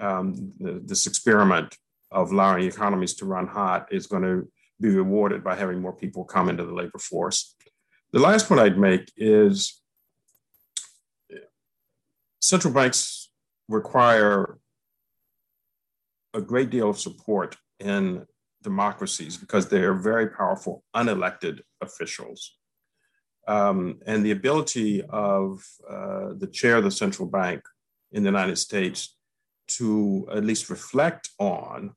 um, 0.01 0.53
this 0.59 1.07
experiment 1.07 1.77
of 2.11 2.33
allowing 2.33 2.65
economies 2.65 3.15
to 3.15 3.27
run 3.27 3.47
hot 3.47 3.89
is 3.93 4.07
going 4.07 4.23
to 4.23 4.49
be 4.81 4.91
rewarded 4.91 5.43
by 5.45 5.55
having 5.55 5.81
more 5.81 5.93
people 5.93 6.25
come 6.25 6.49
into 6.49 6.65
the 6.65 6.73
labor 6.73 6.99
force. 6.99 7.55
The 8.13 8.21
last 8.21 8.49
point 8.49 8.61
I'd 8.61 8.79
make 8.79 9.13
is 9.17 9.81
central 12.41 12.73
banks 12.73 13.31
require 13.69 14.59
a 16.35 16.41
great 16.41 16.71
deal 16.71 16.91
of 16.91 16.99
support 16.99 17.57
in 17.81 18.27
democracies 18.63 19.37
because 19.37 19.69
they 19.69 19.83
are 19.83 19.95
very 19.95 20.29
powerful 20.29 20.85
unelected 20.95 21.61
officials. 21.81 22.57
Um, 23.47 24.01
and 24.07 24.25
the 24.25 24.31
ability 24.31 25.03
of 25.03 25.63
uh, 25.89 26.31
the 26.39 26.49
chair 26.51 26.77
of 26.77 26.85
the 26.85 26.91
central 26.91 27.29
bank 27.29 27.63
in 28.13 28.23
the 28.23 28.29
United 28.29 28.57
States 28.57 29.17
to 29.67 30.27
at 30.33 30.45
least 30.45 30.71
reflect 30.71 31.31
on 31.39 31.95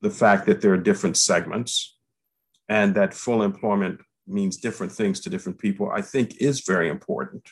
the 0.00 0.10
fact 0.10 0.46
that 0.46 0.60
there 0.60 0.72
are 0.72 0.78
different 0.78 1.16
segments 1.16 1.98
and 2.70 2.94
that 2.94 3.12
full 3.12 3.42
employment 3.42 4.00
means 4.26 4.56
different 4.56 4.92
things 4.92 5.18
to 5.20 5.28
different 5.28 5.58
people, 5.58 5.90
I 5.90 6.02
think 6.02 6.36
is 6.36 6.60
very 6.60 6.88
important. 6.88 7.42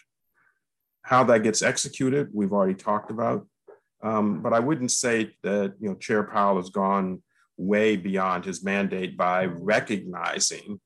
How 1.02 1.24
that 1.24 1.42
gets 1.42 1.60
executed, 1.60 2.28
we've 2.32 2.52
already 2.52 2.74
talked 2.74 3.10
about. 3.10 3.46
Um, 4.00 4.42
but 4.42 4.52
I 4.52 4.60
wouldn't 4.60 4.92
say 4.92 5.34
that 5.42 5.74
you 5.80 5.88
know 5.88 5.96
Chair 5.96 6.22
Powell 6.22 6.56
has 6.56 6.70
gone 6.70 7.20
way 7.56 7.96
beyond 7.96 8.44
his 8.44 8.62
mandate 8.62 9.16
by 9.16 9.46
recognizing 9.46 10.80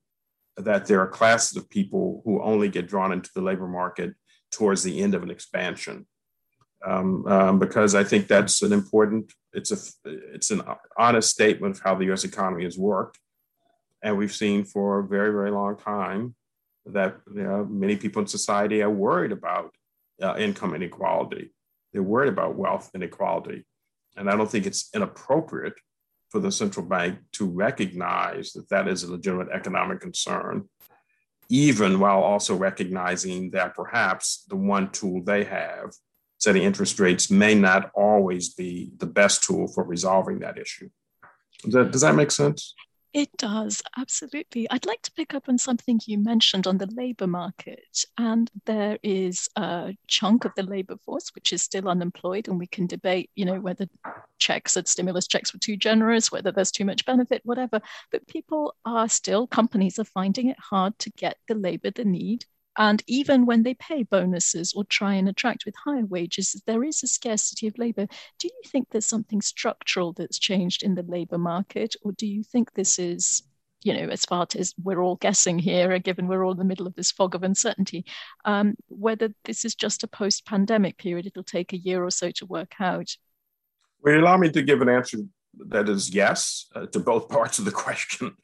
that 0.56 0.86
there 0.86 1.00
are 1.00 1.08
classes 1.08 1.58
of 1.58 1.68
people 1.68 2.22
who 2.24 2.42
only 2.42 2.70
get 2.70 2.88
drawn 2.88 3.12
into 3.12 3.30
the 3.34 3.42
labor 3.42 3.68
market 3.68 4.14
towards 4.50 4.82
the 4.82 5.02
end 5.02 5.14
of 5.14 5.22
an 5.22 5.30
expansion 5.30 6.06
um, 6.86 7.26
um, 7.26 7.58
because 7.58 7.94
I 7.94 8.04
think 8.04 8.28
that's 8.28 8.62
an 8.62 8.72
important. 8.72 9.32
It's 9.52 9.70
a 9.70 10.10
it's 10.34 10.50
an 10.50 10.62
honest 10.96 11.30
statement 11.30 11.76
of 11.76 11.82
how 11.82 11.94
the 11.94 12.06
U.S. 12.06 12.24
economy 12.24 12.64
has 12.64 12.78
worked, 12.78 13.18
and 14.02 14.16
we've 14.16 14.32
seen 14.32 14.64
for 14.64 15.00
a 15.00 15.06
very 15.06 15.32
very 15.32 15.50
long 15.50 15.76
time 15.76 16.34
that 16.86 17.16
you 17.34 17.42
know, 17.42 17.64
many 17.64 17.96
people 17.96 18.20
in 18.22 18.26
society 18.26 18.82
are 18.82 18.90
worried 18.90 19.32
about 19.32 19.74
uh, 20.20 20.34
income 20.36 20.74
inequality. 20.74 21.52
They're 21.92 22.02
worried 22.02 22.32
about 22.32 22.56
wealth 22.56 22.90
inequality, 22.94 23.64
and 24.16 24.28
I 24.28 24.36
don't 24.36 24.50
think 24.50 24.66
it's 24.66 24.88
inappropriate 24.94 25.74
for 26.30 26.40
the 26.40 26.50
central 26.50 26.86
bank 26.86 27.18
to 27.32 27.46
recognize 27.46 28.52
that 28.52 28.68
that 28.70 28.88
is 28.88 29.02
a 29.02 29.12
legitimate 29.12 29.48
economic 29.52 30.00
concern, 30.00 30.68
even 31.48 32.00
while 32.00 32.22
also 32.22 32.56
recognizing 32.56 33.50
that 33.50 33.74
perhaps 33.74 34.44
the 34.48 34.56
one 34.56 34.90
tool 34.90 35.22
they 35.22 35.44
have 35.44 35.92
setting 36.42 36.64
interest 36.64 36.98
rates 36.98 37.30
may 37.30 37.54
not 37.54 37.88
always 37.94 38.52
be 38.52 38.90
the 38.96 39.06
best 39.06 39.44
tool 39.44 39.68
for 39.68 39.84
resolving 39.84 40.40
that 40.40 40.58
issue. 40.58 40.88
Does 41.62 41.74
that, 41.74 41.90
does 41.92 42.00
that 42.00 42.16
make 42.16 42.32
sense? 42.32 42.74
It 43.14 43.28
does, 43.36 43.82
absolutely. 43.98 44.66
I'd 44.70 44.86
like 44.86 45.02
to 45.02 45.12
pick 45.12 45.34
up 45.34 45.46
on 45.46 45.58
something 45.58 46.00
you 46.06 46.16
mentioned 46.16 46.66
on 46.66 46.78
the 46.78 46.86
labor 46.86 47.26
market. 47.26 48.06
And 48.16 48.50
there 48.64 48.98
is 49.02 49.50
a 49.54 49.94
chunk 50.06 50.46
of 50.46 50.52
the 50.56 50.62
labor 50.62 50.96
force 50.96 51.30
which 51.34 51.52
is 51.52 51.60
still 51.60 51.88
unemployed, 51.88 52.48
and 52.48 52.58
we 52.58 52.66
can 52.66 52.86
debate, 52.86 53.28
you 53.34 53.44
know, 53.44 53.60
whether 53.60 53.86
checks 54.38 54.76
and 54.78 54.88
stimulus 54.88 55.26
checks 55.26 55.52
were 55.52 55.60
too 55.60 55.76
generous, 55.76 56.32
whether 56.32 56.52
there's 56.52 56.72
too 56.72 56.86
much 56.86 57.04
benefit, 57.04 57.42
whatever. 57.44 57.82
But 58.10 58.26
people 58.28 58.74
are 58.86 59.08
still, 59.10 59.46
companies 59.46 59.98
are 59.98 60.04
finding 60.04 60.48
it 60.48 60.58
hard 60.58 60.98
to 61.00 61.10
get 61.10 61.36
the 61.48 61.54
labor 61.54 61.90
they 61.90 62.04
need 62.04 62.46
and 62.78 63.02
even 63.06 63.44
when 63.44 63.62
they 63.62 63.74
pay 63.74 64.02
bonuses 64.02 64.72
or 64.74 64.84
try 64.84 65.14
and 65.14 65.28
attract 65.28 65.64
with 65.66 65.74
higher 65.84 66.06
wages, 66.06 66.60
there 66.66 66.84
is 66.84 67.02
a 67.02 67.06
scarcity 67.06 67.66
of 67.66 67.76
labor. 67.78 68.06
Do 68.38 68.48
you 68.48 68.60
think 68.66 68.88
there's 68.90 69.06
something 69.06 69.42
structural 69.42 70.12
that's 70.12 70.38
changed 70.38 70.82
in 70.82 70.94
the 70.94 71.02
labor 71.02 71.38
market, 71.38 71.94
or 72.02 72.12
do 72.12 72.26
you 72.26 72.42
think 72.42 72.72
this 72.72 72.98
is, 72.98 73.42
you 73.82 73.92
know, 73.92 74.08
as 74.08 74.24
far 74.24 74.46
as 74.56 74.74
we're 74.82 75.02
all 75.02 75.16
guessing 75.16 75.58
here, 75.58 75.98
given 75.98 76.28
we're 76.28 76.44
all 76.44 76.52
in 76.52 76.58
the 76.58 76.64
middle 76.64 76.86
of 76.86 76.94
this 76.94 77.10
fog 77.10 77.34
of 77.34 77.42
uncertainty, 77.42 78.06
um, 78.46 78.74
whether 78.88 79.34
this 79.44 79.64
is 79.64 79.74
just 79.74 80.02
a 80.02 80.08
post 80.08 80.46
pandemic 80.46 80.96
period, 80.96 81.26
it'll 81.26 81.44
take 81.44 81.72
a 81.72 81.78
year 81.78 82.02
or 82.02 82.10
so 82.10 82.30
to 82.30 82.46
work 82.46 82.74
out? 82.80 83.16
Will 84.02 84.14
you 84.14 84.20
allow 84.20 84.36
me 84.38 84.50
to 84.50 84.62
give 84.62 84.80
an 84.80 84.88
answer 84.88 85.18
that 85.68 85.88
is 85.88 86.14
yes 86.14 86.66
uh, 86.74 86.86
to 86.86 87.00
both 87.00 87.28
parts 87.28 87.58
of 87.58 87.66
the 87.66 87.70
question? 87.70 88.34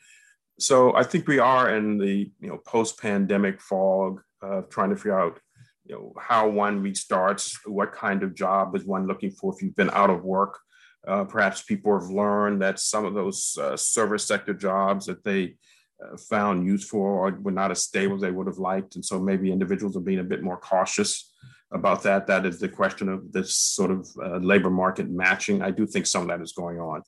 So 0.58 0.94
I 0.94 1.04
think 1.04 1.26
we 1.26 1.38
are 1.38 1.74
in 1.74 1.98
the 1.98 2.30
you 2.40 2.48
know 2.48 2.58
post-pandemic 2.58 3.60
fog 3.60 4.20
of 4.42 4.68
trying 4.68 4.90
to 4.90 4.96
figure 4.96 5.18
out 5.18 5.40
you 5.84 5.94
know 5.94 6.12
how 6.20 6.48
one 6.48 6.82
restarts, 6.82 7.56
what 7.66 7.92
kind 7.92 8.22
of 8.22 8.34
job 8.34 8.76
is 8.76 8.84
one 8.84 9.06
looking 9.06 9.30
for 9.30 9.54
if 9.54 9.62
you've 9.62 9.76
been 9.76 9.90
out 9.90 10.10
of 10.10 10.24
work. 10.24 10.58
Uh, 11.06 11.24
perhaps 11.24 11.62
people 11.62 11.98
have 11.98 12.10
learned 12.10 12.60
that 12.60 12.78
some 12.78 13.04
of 13.04 13.14
those 13.14 13.56
uh, 13.60 13.76
service 13.76 14.24
sector 14.24 14.52
jobs 14.52 15.06
that 15.06 15.24
they 15.24 15.54
uh, 16.04 16.16
found 16.16 16.66
useful 16.66 17.00
or 17.00 17.30
were 17.40 17.52
not 17.52 17.70
as 17.70 17.82
stable 17.82 18.16
as 18.16 18.20
they 18.20 18.30
would 18.30 18.46
have 18.46 18.58
liked, 18.58 18.96
and 18.96 19.04
so 19.04 19.18
maybe 19.18 19.52
individuals 19.52 19.96
are 19.96 20.00
being 20.00 20.18
a 20.18 20.24
bit 20.24 20.42
more 20.42 20.58
cautious 20.58 21.32
about 21.72 22.02
that. 22.02 22.26
That 22.26 22.46
is 22.46 22.58
the 22.58 22.68
question 22.68 23.08
of 23.08 23.32
this 23.32 23.54
sort 23.54 23.90
of 23.90 24.08
uh, 24.22 24.38
labor 24.38 24.70
market 24.70 25.08
matching. 25.08 25.62
I 25.62 25.70
do 25.70 25.86
think 25.86 26.06
some 26.06 26.22
of 26.22 26.28
that 26.28 26.42
is 26.42 26.52
going 26.52 26.80
on. 26.80 27.02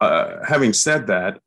Uh, 0.00 0.44
having 0.44 0.72
said 0.72 1.06
that, 1.08 1.38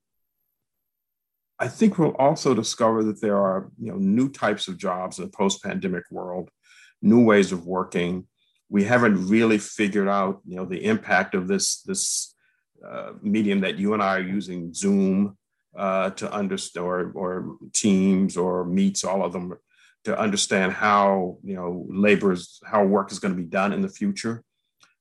I 1.65 1.67
think 1.67 1.97
we'll 1.97 2.15
also 2.19 2.53
discover 2.53 3.03
that 3.05 3.21
there 3.21 3.37
are 3.37 3.71
you 3.81 3.91
know 3.91 3.97
new 3.97 4.29
types 4.29 4.67
of 4.67 4.77
jobs 4.77 5.17
in 5.17 5.25
the 5.25 5.31
post-pandemic 5.31 6.03
world, 6.11 6.51
new 7.01 7.23
ways 7.23 7.51
of 7.51 7.65
working. 7.65 8.27
We 8.69 8.83
haven't 8.83 9.27
really 9.27 9.57
figured 9.57 10.07
out 10.07 10.41
you 10.45 10.57
know 10.57 10.65
the 10.65 10.85
impact 10.85 11.33
of 11.33 11.47
this 11.47 11.81
this 11.81 12.35
uh, 12.87 13.13
medium 13.23 13.61
that 13.61 13.79
you 13.79 13.95
and 13.95 14.03
I 14.03 14.17
are 14.17 14.21
using, 14.37 14.75
Zoom, 14.75 15.39
uh, 15.75 16.11
to 16.11 16.31
understand 16.31 16.85
or, 16.85 17.11
or 17.15 17.57
Teams 17.73 18.37
or 18.37 18.63
Meets, 18.65 19.03
all 19.03 19.25
of 19.25 19.33
them, 19.33 19.55
to 20.03 20.15
understand 20.19 20.71
how 20.71 21.39
you 21.43 21.55
know 21.55 21.87
labor 21.89 22.31
is 22.31 22.59
how 22.63 22.85
work 22.85 23.11
is 23.11 23.17
going 23.17 23.35
to 23.35 23.41
be 23.41 23.49
done 23.49 23.73
in 23.73 23.81
the 23.81 23.89
future. 23.89 24.43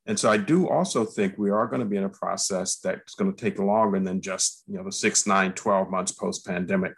And 0.07 0.19
so 0.19 0.31
I 0.31 0.37
do 0.37 0.69
also 0.69 1.05
think 1.05 1.35
we 1.39 1.51
are 1.51 1.67
going 1.67 1.81
to 1.81 1.87
be 1.87 1.97
in 1.97 2.05
a 2.05 2.11
process 2.11 2.79
that's 2.79 3.15
going 3.15 3.35
to 3.35 3.45
take 3.45 3.59
longer 3.59 3.99
than 4.01 4.21
just, 4.21 4.63
you 4.67 4.77
know, 4.77 4.85
the 4.85 4.93
six, 4.93 5.27
nine, 5.27 5.53
12 5.53 5.91
months 5.91 6.13
post 6.13 6.47
pandemic 6.47 6.93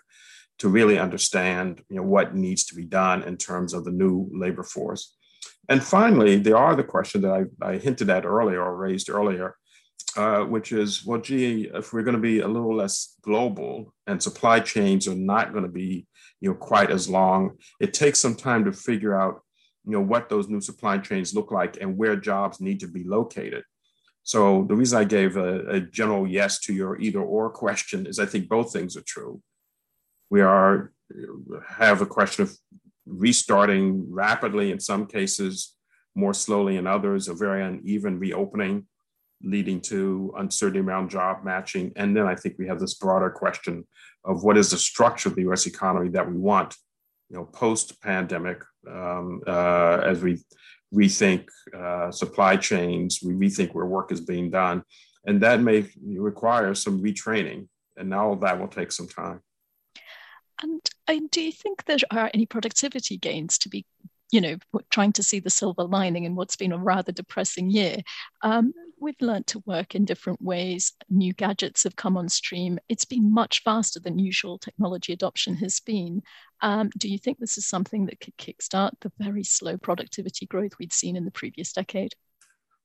to 0.58 0.68
really 0.68 0.98
understand, 0.98 1.82
you 1.88 1.96
know, 1.96 2.02
what 2.02 2.34
needs 2.34 2.64
to 2.66 2.75
be 2.75 2.84
done 2.84 3.22
in 3.22 3.36
terms 3.36 3.75
of 3.75 3.84
the 3.84 3.92
new 3.92 4.28
labor 4.32 4.64
force. 4.64 5.14
And 5.68 5.82
finally, 5.82 6.38
there 6.38 6.56
are 6.56 6.75
the 6.75 6.84
question 6.84 7.22
that 7.22 7.46
I, 7.62 7.66
I 7.72 7.78
hinted 7.78 8.10
at 8.10 8.25
earlier 8.25 8.62
or 8.62 8.76
raised 8.76 9.10
earlier, 9.10 9.56
uh, 10.16 10.40
which 10.40 10.72
is, 10.72 11.04
well, 11.04 11.20
gee, 11.20 11.68
if 11.72 11.92
we're 11.92 12.02
going 12.02 12.16
to 12.16 12.20
be 12.20 12.40
a 12.40 12.48
little 12.48 12.75
less 12.75 13.16
global 13.22 13.92
and 14.06 14.22
supply 14.22 14.60
chains 14.60 15.06
are 15.06 15.14
not 15.14 15.52
going 15.52 15.64
to 15.64 15.70
be, 15.70 16.06
you 16.40 16.50
know, 16.50 16.56
quite 16.56 16.90
as 16.90 17.08
long, 17.08 17.56
it 17.80 17.94
takes 17.94 18.18
some 18.18 18.34
time 18.34 18.64
to 18.64 18.72
figure 18.72 19.18
out 19.18 19.42
you 19.87 19.93
know 19.93 20.00
what 20.00 20.28
those 20.28 20.49
new 20.49 20.61
supply 20.61 20.99
chains 20.99 21.35
look 21.35 21.50
like 21.50 21.78
and 21.81 21.97
where 21.97 22.16
jobs 22.16 22.61
need 22.61 22.81
to 22.81 22.88
be 22.88 23.05
located 23.05 23.62
so 24.23 24.64
the 24.69 24.75
reason 24.75 24.99
i 24.99 25.05
gave 25.05 25.37
a, 25.37 25.66
a 25.69 25.81
general 25.81 26.26
yes 26.26 26.59
to 26.61 26.75
your 26.75 27.00
either 27.00 27.21
or 27.21 27.50
question 27.50 28.07
is 28.07 28.19
i 28.19 28.26
think 28.26 28.49
both 28.49 28.73
things 28.73 28.97
are 28.97 29.05
true 29.07 29.40
we 30.31 30.40
are 30.40 30.93
have 31.69 32.02
a 32.02 32.07
question 32.07 32.43
of 32.43 32.57
restarting 33.07 34.12
rapidly 34.12 34.73
in 34.73 34.81
some 34.81 35.07
cases, 35.07 35.75
more 36.14 36.35
slowly 36.35 36.76
in 36.76 36.87
others, 36.87 37.28
a 37.28 37.35
very 37.35 37.62
uneven 37.62 38.19
reopening 38.19 38.87
leading 39.43 39.81
to 39.83 40.33
uncertainty 40.38 40.81
around 40.81 41.11
job 41.11 41.45
matching. 41.45 41.93
And 41.97 42.16
then 42.16 42.26
I 42.26 42.35
think 42.35 42.57
we 42.59 42.66
have 42.69 42.81
this 42.81 42.95
broader 42.95 43.31
question 43.31 43.87
of 44.25 44.43
what 44.43 44.57
is 44.57 44.71
the 44.71 44.78
structure 44.78 45.28
of 45.28 45.37
the 45.37 45.49
US 45.50 45.66
economy 45.66 46.09
that 46.11 46.28
we 46.28 46.37
want, 46.37 46.75
you 47.28 47.37
know, 47.37 47.45
post 47.45 48.00
pandemic, 48.00 48.62
um, 48.88 49.42
uh, 49.47 50.00
as 50.04 50.23
we 50.23 50.42
rethink 50.95 51.47
uh, 51.76 52.11
supply 52.11 52.56
chains, 52.56 53.21
we 53.23 53.33
rethink 53.35 53.75
where 53.75 53.87
work 53.87 54.12
is 54.12 54.21
being 54.21 54.50
done. 54.50 54.83
And 55.25 55.40
that 55.40 55.61
may 55.61 55.88
require 56.04 56.75
some 56.75 57.02
retraining. 57.02 57.68
And 57.97 58.12
all 58.12 58.37
that 58.37 58.61
will 58.61 58.68
take 58.68 58.92
some 58.92 59.09
time. 59.09 59.40
And, 60.62 60.80
and 61.09 61.30
do 61.30 61.42
you 61.42 61.52
think 61.52 61.85
there 61.85 61.97
are 62.11 62.30
any 62.33 62.47
productivity 62.47 63.16
gains 63.16 63.59
to 63.59 63.68
be 63.68 63.85
you 64.33 64.40
know, 64.40 64.56
trying 64.90 65.12
to 65.12 65.23
see 65.23 65.40
the 65.40 65.50
silver 65.50 65.85
lining 65.85 66.25
in 66.25 66.35
what's 66.35 66.56
been 66.56 66.73
a 66.73 66.78
rather 66.78 67.12
depressing 67.12 67.71
year. 67.71 67.99
Um, 68.42 68.73
we've 68.98 69.20
learned 69.20 69.46
to 69.48 69.62
work 69.66 69.94
in 69.94 70.04
different 70.04 70.40
ways. 70.40 70.92
New 71.08 71.32
gadgets 71.32 71.84
have 71.84 71.96
come 71.96 72.16
on 72.16 72.28
stream. 72.28 72.78
It's 72.88 73.04
been 73.04 73.32
much 73.32 73.62
faster 73.62 74.00
than 74.00 74.18
usual 74.18 74.58
technology 74.58 75.12
adoption 75.12 75.54
has 75.56 75.80
been. 75.80 76.22
Um, 76.62 76.90
do 76.96 77.08
you 77.08 77.18
think 77.18 77.38
this 77.38 77.58
is 77.58 77.66
something 77.66 78.06
that 78.06 78.20
could 78.20 78.36
kickstart 78.36 78.92
the 79.00 79.12
very 79.18 79.44
slow 79.44 79.76
productivity 79.76 80.46
growth 80.46 80.72
we'd 80.78 80.92
seen 80.92 81.16
in 81.16 81.24
the 81.24 81.30
previous 81.30 81.72
decade? 81.72 82.14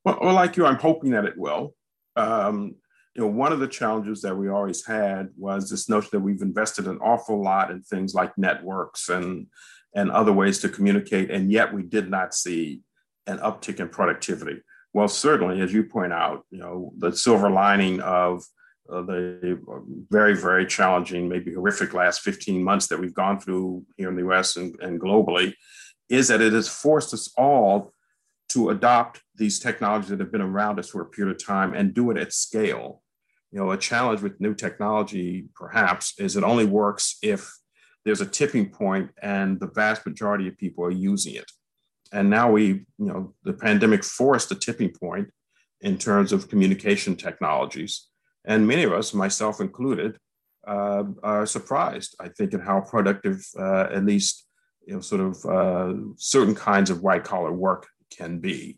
Well, 0.04 0.20
well 0.22 0.34
like 0.34 0.58
you, 0.58 0.66
I'm 0.66 0.80
hoping 0.80 1.12
that 1.12 1.26
it 1.26 1.38
will. 1.38 1.76
Um, 2.16 2.76
you 3.16 3.22
know, 3.22 3.28
one 3.28 3.52
of 3.52 3.60
the 3.60 3.68
challenges 3.68 4.22
that 4.22 4.36
we 4.36 4.50
always 4.50 4.86
had 4.86 5.30
was 5.38 5.70
this 5.70 5.90
notion 5.90 6.10
that 6.14 6.22
we've 6.22 6.42
invested 6.42 6.88
an 6.88 7.00
awful 7.00 7.42
lot 7.42 7.72
in 7.72 7.82
things 7.82 8.14
like 8.14 8.38
networks 8.38 9.10
and 9.10 9.48
and 9.94 10.10
other 10.10 10.32
ways 10.32 10.60
to 10.60 10.70
communicate, 10.70 11.30
and 11.30 11.52
yet 11.52 11.74
we 11.74 11.84
did 11.84 12.10
not 12.10 12.34
see 12.34 12.80
an 13.28 13.40
uptick 13.40 13.82
in 13.82 13.90
productivity. 13.90 14.62
Well, 14.94 15.08
certainly, 15.08 15.62
as 15.62 15.74
you 15.74 15.84
point 15.84 16.12
out, 16.12 16.46
you 16.50 16.60
know, 16.60 16.94
the 16.98 17.16
silver 17.16 17.50
lining 17.50 18.02
of 18.02 18.44
uh, 18.92 19.02
the 19.04 19.60
very, 20.10 20.36
very 20.36 20.66
challenging, 20.66 21.30
maybe 21.30 21.54
horrific 21.54 21.94
last 21.94 22.22
15 22.22 22.62
months 22.62 22.88
that 22.88 23.00
we've 23.00 23.14
gone 23.14 23.40
through 23.40 23.86
here 23.96 24.10
in 24.10 24.16
the 24.16 24.30
US 24.30 24.58
and, 24.58 24.76
and 24.82 25.00
globally 25.00 25.54
is 26.10 26.28
that 26.28 26.42
it 26.42 26.52
has 26.52 26.68
forced 26.68 27.14
us 27.14 27.32
all 27.38 27.94
to 28.50 28.70
adopt 28.70 29.22
these 29.36 29.60
technologies 29.60 30.10
that 30.10 30.20
have 30.20 30.32
been 30.32 30.42
around 30.42 30.78
us 30.78 30.90
for 30.90 31.02
a 31.02 31.06
period 31.06 31.34
of 31.34 31.44
time 31.44 31.74
and 31.74 31.94
do 31.94 32.12
it 32.12 32.18
at 32.18 32.34
scale. 32.34 33.02
You 33.52 33.60
know, 33.60 33.72
a 33.72 33.78
challenge 33.78 34.22
with 34.22 34.42
new 34.42 34.54
technology, 34.54 35.46
perhaps, 35.56 36.20
is 36.20 36.36
it 36.36 36.44
only 36.44 36.66
works 36.66 37.18
if 37.24 37.50
there's 38.04 38.20
a 38.20 38.26
tipping 38.26 38.70
point 38.70 39.12
and 39.22 39.58
the 39.60 39.68
vast 39.68 40.06
majority 40.06 40.50
of 40.50 40.58
people 40.58 40.84
are 40.84 40.92
using 40.92 41.36
it. 41.36 41.50
And 42.12 42.30
now 42.30 42.52
we, 42.52 42.68
you 42.68 42.86
know, 42.98 43.34
the 43.44 43.54
pandemic 43.54 44.04
forced 44.04 44.52
a 44.52 44.56
tipping 44.56 44.92
point 44.92 45.30
in 45.82 45.98
terms 45.98 46.32
of 46.32 46.50
communication 46.50 47.16
technologies. 47.16 48.08
And 48.46 48.68
many 48.68 48.84
of 48.84 48.94
us, 48.94 49.14
myself 49.14 49.62
included, 49.62 50.18
uh, 50.68 51.04
are 51.24 51.46
surprised, 51.46 52.16
I 52.20 52.30
think, 52.30 52.54
at 52.54 52.62
how 52.62 52.82
productive, 52.82 53.44
uh, 53.58 53.88
at 53.92 54.06
least, 54.06 54.46
you 54.86 54.94
know, 54.94 55.02
sort 55.02 55.22
of 55.22 55.46
uh, 55.46 55.94
certain 56.18 56.56
kinds 56.56 56.90
of 56.90 57.02
white 57.02 57.24
collar 57.24 57.52
work 57.52 57.88
can 58.16 58.40
be. 58.40 58.78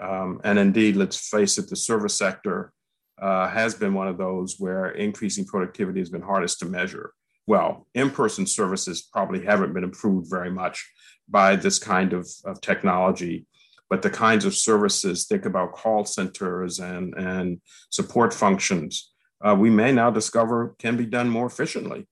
Um, 0.00 0.40
and 0.44 0.58
indeed, 0.58 0.96
let's 0.96 1.28
face 1.28 1.58
it, 1.58 1.68
the 1.68 1.76
service 1.76 2.14
sector 2.14 2.72
uh, 3.20 3.48
has 3.48 3.74
been 3.74 3.94
one 3.94 4.08
of 4.08 4.18
those 4.18 4.56
where 4.58 4.90
increasing 4.90 5.46
productivity 5.46 6.00
has 6.00 6.10
been 6.10 6.22
hardest 6.22 6.58
to 6.60 6.66
measure 6.66 7.12
well, 7.46 7.86
in 7.94 8.10
person 8.10 8.46
services 8.46 9.02
probably 9.02 9.44
haven't 9.44 9.72
been 9.72 9.84
improved 9.84 10.28
very 10.28 10.50
much 10.50 10.90
by 11.28 11.56
this 11.56 11.78
kind 11.78 12.12
of, 12.12 12.28
of 12.44 12.60
technology. 12.60 13.46
But 13.88 14.02
the 14.02 14.10
kinds 14.10 14.44
of 14.44 14.54
services, 14.54 15.26
think 15.26 15.44
about 15.44 15.72
call 15.72 16.04
centers 16.04 16.80
and, 16.80 17.14
and 17.14 17.60
support 17.90 18.34
functions, 18.34 19.12
uh, 19.40 19.54
we 19.54 19.70
may 19.70 19.92
now 19.92 20.10
discover 20.10 20.74
can 20.78 20.96
be 20.96 21.06
done 21.06 21.28
more 21.28 21.46
efficiently 21.46 22.08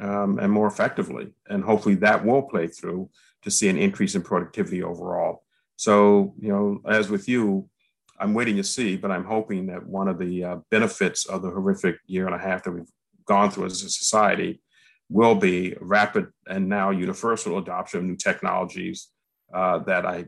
um, 0.00 0.38
and 0.38 0.52
more 0.52 0.66
effectively. 0.66 1.32
And 1.48 1.64
hopefully 1.64 1.94
that 1.96 2.24
will 2.24 2.42
play 2.42 2.66
through 2.66 3.08
to 3.42 3.50
see 3.50 3.68
an 3.68 3.78
increase 3.78 4.14
in 4.14 4.22
productivity 4.22 4.82
overall. 4.82 5.44
So, 5.76 6.34
you 6.38 6.48
know, 6.48 6.80
as 6.86 7.08
with 7.08 7.28
you, 7.28 7.68
I'm 8.18 8.34
waiting 8.34 8.56
to 8.56 8.64
see, 8.64 8.96
but 8.96 9.10
I'm 9.10 9.24
hoping 9.24 9.66
that 9.66 9.86
one 9.86 10.08
of 10.08 10.18
the 10.18 10.44
uh, 10.44 10.56
benefits 10.70 11.26
of 11.26 11.42
the 11.42 11.50
horrific 11.50 11.96
year 12.06 12.26
and 12.26 12.34
a 12.34 12.38
half 12.38 12.64
that 12.64 12.72
we've 12.72 12.90
gone 13.26 13.50
through 13.50 13.66
as 13.66 13.82
a 13.82 13.88
society 13.88 14.60
will 15.14 15.36
be 15.36 15.76
rapid 15.80 16.26
and 16.48 16.68
now 16.68 16.90
universal 16.90 17.56
adoption 17.58 18.00
of 18.00 18.04
new 18.04 18.16
technologies 18.16 19.10
uh, 19.54 19.78
that 19.78 20.04
I 20.04 20.24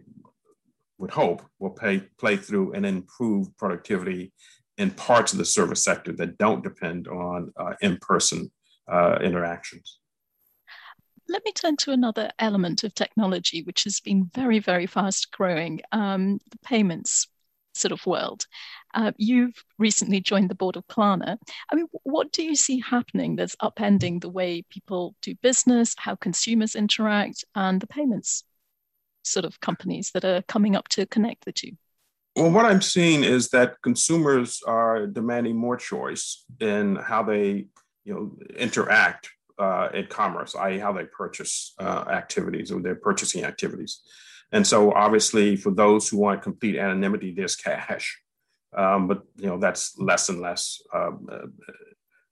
would 0.99 1.11
hope 1.11 1.43
will 1.59 1.71
pay, 1.71 2.05
play 2.21 2.37
through 2.37 2.73
and 2.73 2.87
improve 2.87 3.49
productivity 3.57 4.33
in 4.79 4.93
parts 4.93 5.33
of 5.33 5.39
the 5.39 5.45
service 5.45 5.83
sector 5.83 6.13
that 6.13 6.39
don't 6.39 6.63
depend 6.63 7.09
on 7.09 7.53
uh, 7.59 7.73
in 7.81 7.99
person 8.01 8.53
uh, 8.87 9.19
interactions. 9.21 9.99
Let 11.29 11.45
me 11.45 11.51
turn 11.51 11.77
to 11.79 11.91
another 11.91 12.31
element 12.39 12.85
of 12.85 12.95
technology, 12.95 13.65
which 13.65 13.83
has 13.83 13.99
been 13.99 14.31
very, 14.37 14.61
very 14.61 14.87
fast 14.87 15.33
growing 15.33 15.81
um, 15.91 16.39
the 16.53 16.59
payments 16.65 17.27
sort 17.75 17.91
of 17.91 18.07
world. 18.07 18.47
Uh, 18.95 19.13
you've 19.17 19.65
recently 19.79 20.21
joined 20.21 20.51
the 20.51 20.55
board 20.55 20.77
of 20.77 20.87
Klarna. 20.87 21.37
I 21.71 21.75
mean, 21.75 21.87
what 22.03 22.33
do 22.33 22.43
you 22.43 22.55
see 22.55 22.81
happening 22.81 23.37
that's 23.37 23.57
upending 23.57 24.21
the 24.21 24.29
way 24.29 24.63
people 24.71 25.15
do 25.23 25.35
business, 25.37 25.95
how 25.99 26.15
consumers 26.15 26.75
interact, 26.75 27.45
and 27.55 27.81
the 27.81 27.87
payments 27.87 28.45
sort 29.23 29.45
of 29.45 29.61
companies 29.61 30.13
that 30.13 30.25
are 30.25 30.43
coming 30.43 30.77
up 30.77 30.89
to 30.89 31.07
connect 31.07 31.45
the 31.45 31.53
two? 31.53 31.73
Well, 32.37 32.51
what 32.51 32.67
I'm 32.67 32.83
seeing 32.83 33.25
is 33.25 33.49
that 33.51 33.81
consumers 33.83 34.63
are 34.67 35.07
demanding 35.07 35.57
more 35.57 35.77
choice 35.77 36.45
in 36.61 36.97
how 36.97 37.23
they, 37.23 37.67
you 38.05 38.15
know, 38.15 38.39
interact 38.57 39.31
uh, 39.59 39.89
in 39.95 40.07
commerce, 40.07 40.55
i.e., 40.55 40.79
how 40.79 40.93
they 40.93 41.05
purchase 41.05 41.75
uh, 41.79 42.05
activities 42.09 42.71
or 42.71 42.81
their 42.81 42.95
purchasing 42.95 43.45
activities. 43.45 44.03
And 44.53 44.67
so, 44.67 44.93
obviously, 44.93 45.57
for 45.57 45.73
those 45.73 46.09
who 46.09 46.19
want 46.19 46.43
complete 46.43 46.77
anonymity, 46.77 47.33
there's 47.35 47.57
cash. 47.57 48.21
Um, 48.75 49.09
but 49.09 49.23
you 49.37 49.47
know 49.47 49.59
that's 49.59 49.99
less 49.99 50.29
and 50.29 50.41
less 50.41 50.81
um, 50.93 51.27
uh, 51.31 51.47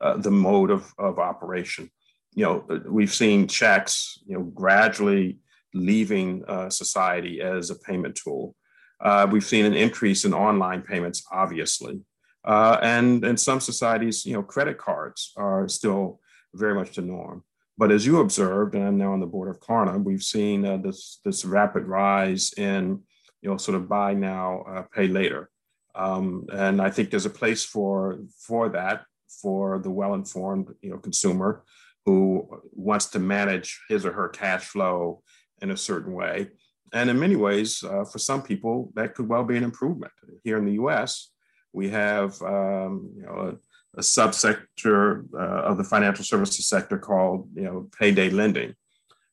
uh, 0.01 0.17
the 0.19 0.31
mode 0.31 0.71
of, 0.71 0.93
of 0.99 1.19
operation. 1.19 1.91
You 2.35 2.45
know, 2.45 2.81
we've 2.87 3.13
seen 3.13 3.47
checks, 3.47 4.19
you 4.27 4.37
know, 4.37 4.45
gradually 4.45 5.39
leaving 5.73 6.45
uh, 6.47 6.69
society 6.69 7.41
as 7.41 7.71
a 7.71 7.77
payment 7.77 8.17
tool. 8.17 8.55
Uh, 9.01 9.27
we've 9.31 9.45
seen 9.45 9.65
an 9.65 9.75
increase 9.75 10.25
in 10.25 10.35
online 10.35 10.83
payments, 10.83 11.25
obviously, 11.31 12.01
uh, 12.45 12.79
and 12.83 13.25
in 13.25 13.37
some 13.37 13.61
societies, 13.61 14.27
you 14.27 14.35
know, 14.35 14.43
credit 14.43 14.79
cards 14.79 15.33
are 15.37 15.69
still 15.69 16.21
very 16.55 16.75
much 16.75 16.97
the 16.97 17.03
norm. 17.03 17.45
But 17.77 17.91
as 17.91 18.07
you 18.07 18.21
observed, 18.21 18.75
and 18.75 18.85
I'm 18.85 18.99
now 18.99 19.13
on 19.13 19.21
the 19.21 19.27
board 19.27 19.49
of 19.49 19.61
Klarna, 19.61 20.03
we've 20.03 20.23
seen 20.23 20.65
uh, 20.65 20.77
this 20.77 21.21
this 21.25 21.45
rapid 21.45 21.85
rise 21.87 22.53
in 22.57 23.03
you 23.43 23.51
know 23.51 23.57
sort 23.57 23.77
of 23.77 23.89
buy 23.89 24.15
now, 24.15 24.63
uh, 24.63 24.83
pay 24.95 25.09
later, 25.09 25.51
um, 25.95 26.47
and 26.53 26.81
I 26.81 26.91
think 26.91 27.11
there's 27.11 27.27
a 27.27 27.31
place 27.31 27.65
for 27.65 28.19
for 28.39 28.69
that 28.71 29.05
for 29.43 29.79
the 29.79 29.91
well-informed 29.91 30.75
you 30.83 30.91
know 30.91 30.99
consumer 30.99 31.65
who 32.07 32.49
wants 32.73 33.07
to 33.07 33.19
manage 33.19 33.81
his 33.89 34.05
or 34.05 34.13
her 34.13 34.29
cash 34.29 34.65
flow 34.65 35.23
in 35.63 35.71
a 35.71 35.77
certain 35.77 36.13
way. 36.13 36.49
And 36.93 37.09
in 37.09 37.19
many 37.19 37.35
ways, 37.35 37.83
uh, 37.83 38.05
for 38.05 38.19
some 38.19 38.43
people, 38.43 38.93
that 38.95 39.15
could 39.15 39.29
well 39.29 39.45
be 39.45 39.57
an 39.57 39.65
improvement. 39.65 40.13
Here 40.45 40.59
in 40.59 40.67
the 40.67 40.75
U.S., 40.75 41.31
we 41.73 41.89
have 41.91 42.41
um, 42.43 43.11
you 43.17 43.23
know 43.23 43.59
a 43.97 44.01
subsector 44.01 45.25
uh, 45.35 45.63
of 45.69 45.77
the 45.77 45.85
financial 45.85 46.25
services 46.25 46.67
sector 46.69 46.99
called 46.99 47.49
you 47.55 47.63
know 47.63 47.89
payday 47.99 48.31
lending. 48.31 48.75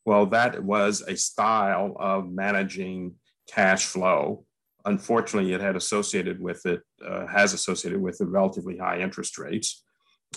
Well, 0.06 0.26
that 0.28 0.63
was 0.63 1.02
a 1.02 1.15
style 1.15 1.95
of 2.00 2.32
managing 2.32 3.15
cash 3.47 3.86
flow. 3.86 4.45
Unfortunately, 4.86 5.54
it 5.54 5.62
had 5.62 5.76
associated 5.76 6.39
with 6.41 6.65
it 6.65 6.82
uh, 7.06 7.28
has 7.28 7.54
associated 7.54 8.02
with 8.02 8.17
the 8.17 8.26
relatively 8.26 8.78
high 8.78 9.00
interest 9.00 9.38
rates, 9.38 9.84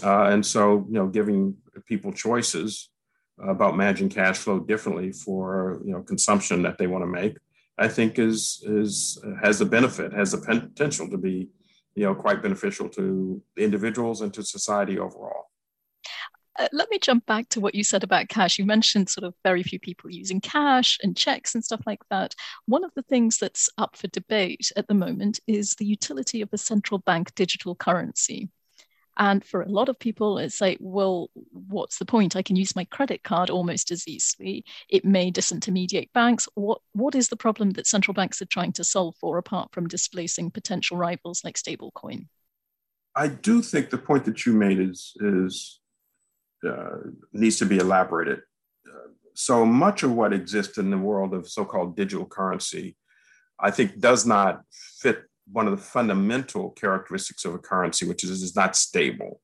uh, 0.03 0.25
and 0.25 0.45
so 0.45 0.87
you 0.89 0.95
know 0.95 1.07
giving 1.07 1.57
people 1.87 2.13
choices 2.13 2.91
about 3.39 3.77
managing 3.77 4.09
cash 4.09 4.39
flow 4.39 4.61
differently 4.61 5.13
for 5.13 5.81
you 5.85 5.93
know 5.93 6.03
consumption 6.03 6.63
that 6.63 6.79
they 6.79 6.87
want 6.87 7.03
to 7.03 7.07
make, 7.07 7.37
I 7.79 7.89
think 7.89 8.19
is 8.19 8.63
is 8.67 9.23
has 9.43 9.59
the 9.59 9.67
benefit 9.67 10.13
has 10.13 10.33
the 10.33 10.39
potential 10.39 11.09
to 11.11 11.19
be 11.19 11.49
you 11.95 12.05
know, 12.05 12.15
quite 12.15 12.43
beneficial 12.43 12.89
to 12.91 13.43
individuals 13.57 14.21
and 14.21 14.33
to 14.35 14.43
society 14.43 14.99
overall. 14.99 15.44
Uh, 16.57 16.69
let 16.73 16.89
me 16.91 16.99
jump 16.99 17.27
back 17.27 17.49
to 17.49 17.61
what 17.61 17.75
you 17.75 17.83
said 17.83 18.05
about 18.05 18.29
cash. 18.29 18.59
You 18.59 18.65
mentioned 18.65 19.09
sort 19.09 19.25
of 19.25 19.35
very 19.43 19.63
few 19.63 19.81
people 19.81 20.11
using 20.11 20.41
cash 20.41 20.99
and 21.03 21.17
checks 21.17 21.55
and 21.55 21.65
stuff 21.65 21.83
like 21.87 22.03
that. 22.11 22.35
One 22.67 22.85
of 22.85 22.93
the 22.95 23.03
things 23.03 23.39
that's 23.39 23.69
up 23.77 23.97
for 23.97 24.07
debate 24.09 24.71
at 24.77 24.87
the 24.87 24.95
moment 24.95 25.41
is 25.47 25.75
the 25.75 25.87
utility 25.87 26.43
of 26.43 26.51
a 26.53 26.59
central 26.59 26.99
bank 26.99 27.35
digital 27.35 27.75
currency. 27.75 28.51
And 29.17 29.45
for 29.45 29.63
a 29.63 29.69
lot 29.69 29.89
of 29.89 29.99
people, 29.99 30.39
it's 30.39 30.61
like, 30.61 30.79
well, 30.81 31.31
what's 31.53 31.99
the 31.99 32.05
point? 32.05 32.35
I 32.35 32.43
can 32.43 32.57
use 32.57 32.75
my 32.75 32.85
credit 32.85 33.23
card 33.23 33.49
almost 33.49 33.91
as 33.93 34.09
easily. 34.09 34.65
It 34.89 35.05
may 35.05 35.31
disintermediate 35.31 36.13
banks. 36.13 36.49
What 36.55 36.81
what 36.93 37.15
is 37.15 37.29
the 37.29 37.37
problem 37.37 37.71
that 37.71 37.87
central 37.87 38.15
banks 38.15 38.43
are 38.43 38.47
trying 38.47 38.73
to 38.73 38.85
solve 38.85 39.15
for 39.21 39.39
apart 39.39 39.71
from 39.73 39.87
displacing 39.87 40.51
potential 40.51 40.97
rivals 40.97 41.45
like 41.45 41.57
stablecoin? 41.57 42.27
I 43.15 43.29
do 43.29 43.63
think 43.63 43.91
the 43.91 43.99
point 43.99 44.25
that 44.25 44.45
you 44.45 44.53
made 44.53 44.81
is 44.81 45.13
is 45.21 45.79
uh, 46.65 47.11
needs 47.33 47.57
to 47.59 47.67
be 47.67 47.79
elaborated. 47.79 48.41
Uh, 48.89 49.09
so 49.35 49.65
much 49.65 50.03
of 50.03 50.13
what 50.13 50.33
exists 50.33 50.79
in 50.79 50.91
the 50.91 50.99
world 50.99 51.35
of 51.35 51.49
so-called 51.49 51.97
digital 51.97 52.27
currency, 52.27 52.97
I 53.59 53.71
think, 53.71 54.01
does 54.01 54.27
not 54.27 54.63
fit 54.71 55.25
one 55.51 55.67
of 55.67 55.77
the 55.77 55.83
fundamental 55.83 56.71
characteristics 56.71 57.45
of 57.45 57.55
a 57.55 57.59
currency, 57.59 58.07
which 58.07 58.25
is 58.25 58.43
it's 58.43 58.57
not 58.57 58.77
stable. 58.77 59.41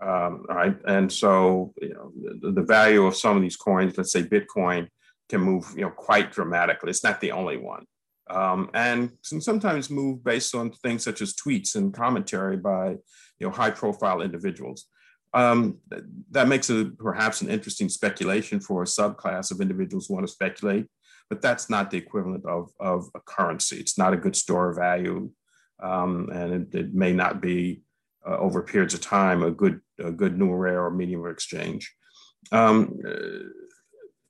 Um, 0.00 0.44
right, 0.48 0.76
and 0.86 1.10
so 1.10 1.74
you 1.82 1.92
know 1.92 2.12
the, 2.40 2.52
the, 2.52 2.62
value 2.62 3.04
of 3.04 3.16
some 3.16 3.36
of 3.36 3.42
these 3.42 3.56
coins, 3.56 3.98
let's 3.98 4.12
say 4.12 4.22
Bitcoin, 4.22 4.86
can 5.28 5.40
move 5.40 5.72
you 5.74 5.82
know 5.82 5.90
quite 5.90 6.30
dramatically. 6.30 6.90
It's 6.90 7.02
not 7.02 7.20
the 7.20 7.32
only 7.32 7.56
one, 7.56 7.84
um, 8.30 8.70
and 8.74 9.10
sometimes 9.24 9.90
move 9.90 10.22
based 10.22 10.54
on 10.54 10.70
things 10.70 11.02
such 11.02 11.20
as 11.20 11.34
tweets 11.34 11.74
and 11.74 11.92
commentary 11.92 12.56
by 12.56 12.90
you 12.90 13.46
know 13.46 13.50
high-profile 13.50 14.22
individuals. 14.22 14.86
Um, 15.34 15.78
that 16.30 16.48
makes 16.48 16.70
it 16.70 16.98
perhaps 16.98 17.42
an 17.42 17.50
interesting 17.50 17.88
speculation 17.88 18.60
for 18.60 18.82
a 18.82 18.86
subclass 18.86 19.50
of 19.50 19.60
individuals 19.60 20.06
who 20.06 20.14
want 20.14 20.26
to 20.26 20.32
speculate 20.32 20.86
but 21.28 21.42
that's 21.42 21.68
not 21.68 21.90
the 21.90 21.98
equivalent 21.98 22.44
of, 22.46 22.70
of 22.80 23.08
a 23.14 23.20
currency. 23.20 23.76
It's 23.76 23.98
not 23.98 24.14
a 24.14 24.18
good 24.18 24.36
store 24.36 24.70
of 24.70 24.76
value, 24.76 25.30
um, 25.82 26.30
and 26.32 26.52
it, 26.52 26.74
it, 26.74 26.94
may 26.94 27.12
not 27.12 27.40
be 27.40 27.82
uh, 28.26 28.36
over 28.38 28.62
periods 28.62 28.94
of 28.94 29.00
time 29.00 29.42
a 29.42 29.50
good 29.50 29.80
a 30.02 30.10
good 30.10 30.36
numeraire 30.36 30.82
or 30.82 30.90
medium 30.90 31.24
of 31.24 31.30
exchange. 31.30 31.94
Um, 32.50 32.98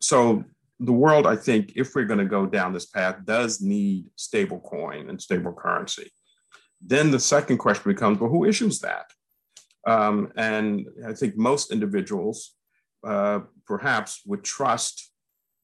so 0.00 0.44
the 0.80 0.92
world, 0.92 1.26
I 1.26 1.36
think, 1.36 1.72
if 1.76 1.94
we're 1.94 2.04
going 2.04 2.18
to 2.18 2.24
go 2.24 2.46
down 2.46 2.72
this 2.72 2.86
path, 2.86 3.24
does 3.24 3.60
need 3.60 4.06
stable 4.16 4.60
coin 4.60 5.08
and 5.08 5.20
stable 5.20 5.52
currency. 5.52 6.10
Then 6.80 7.10
the 7.10 7.18
second 7.18 7.58
question 7.58 7.92
becomes, 7.92 8.20
well, 8.20 8.30
who 8.30 8.44
issues 8.44 8.80
that? 8.80 9.06
Um, 9.86 10.32
and 10.36 10.86
I 11.06 11.12
think 11.14 11.36
most 11.36 11.72
individuals 11.72 12.54
uh, 13.06 13.40
perhaps 13.66 14.22
would 14.26 14.44
trust 14.44 15.12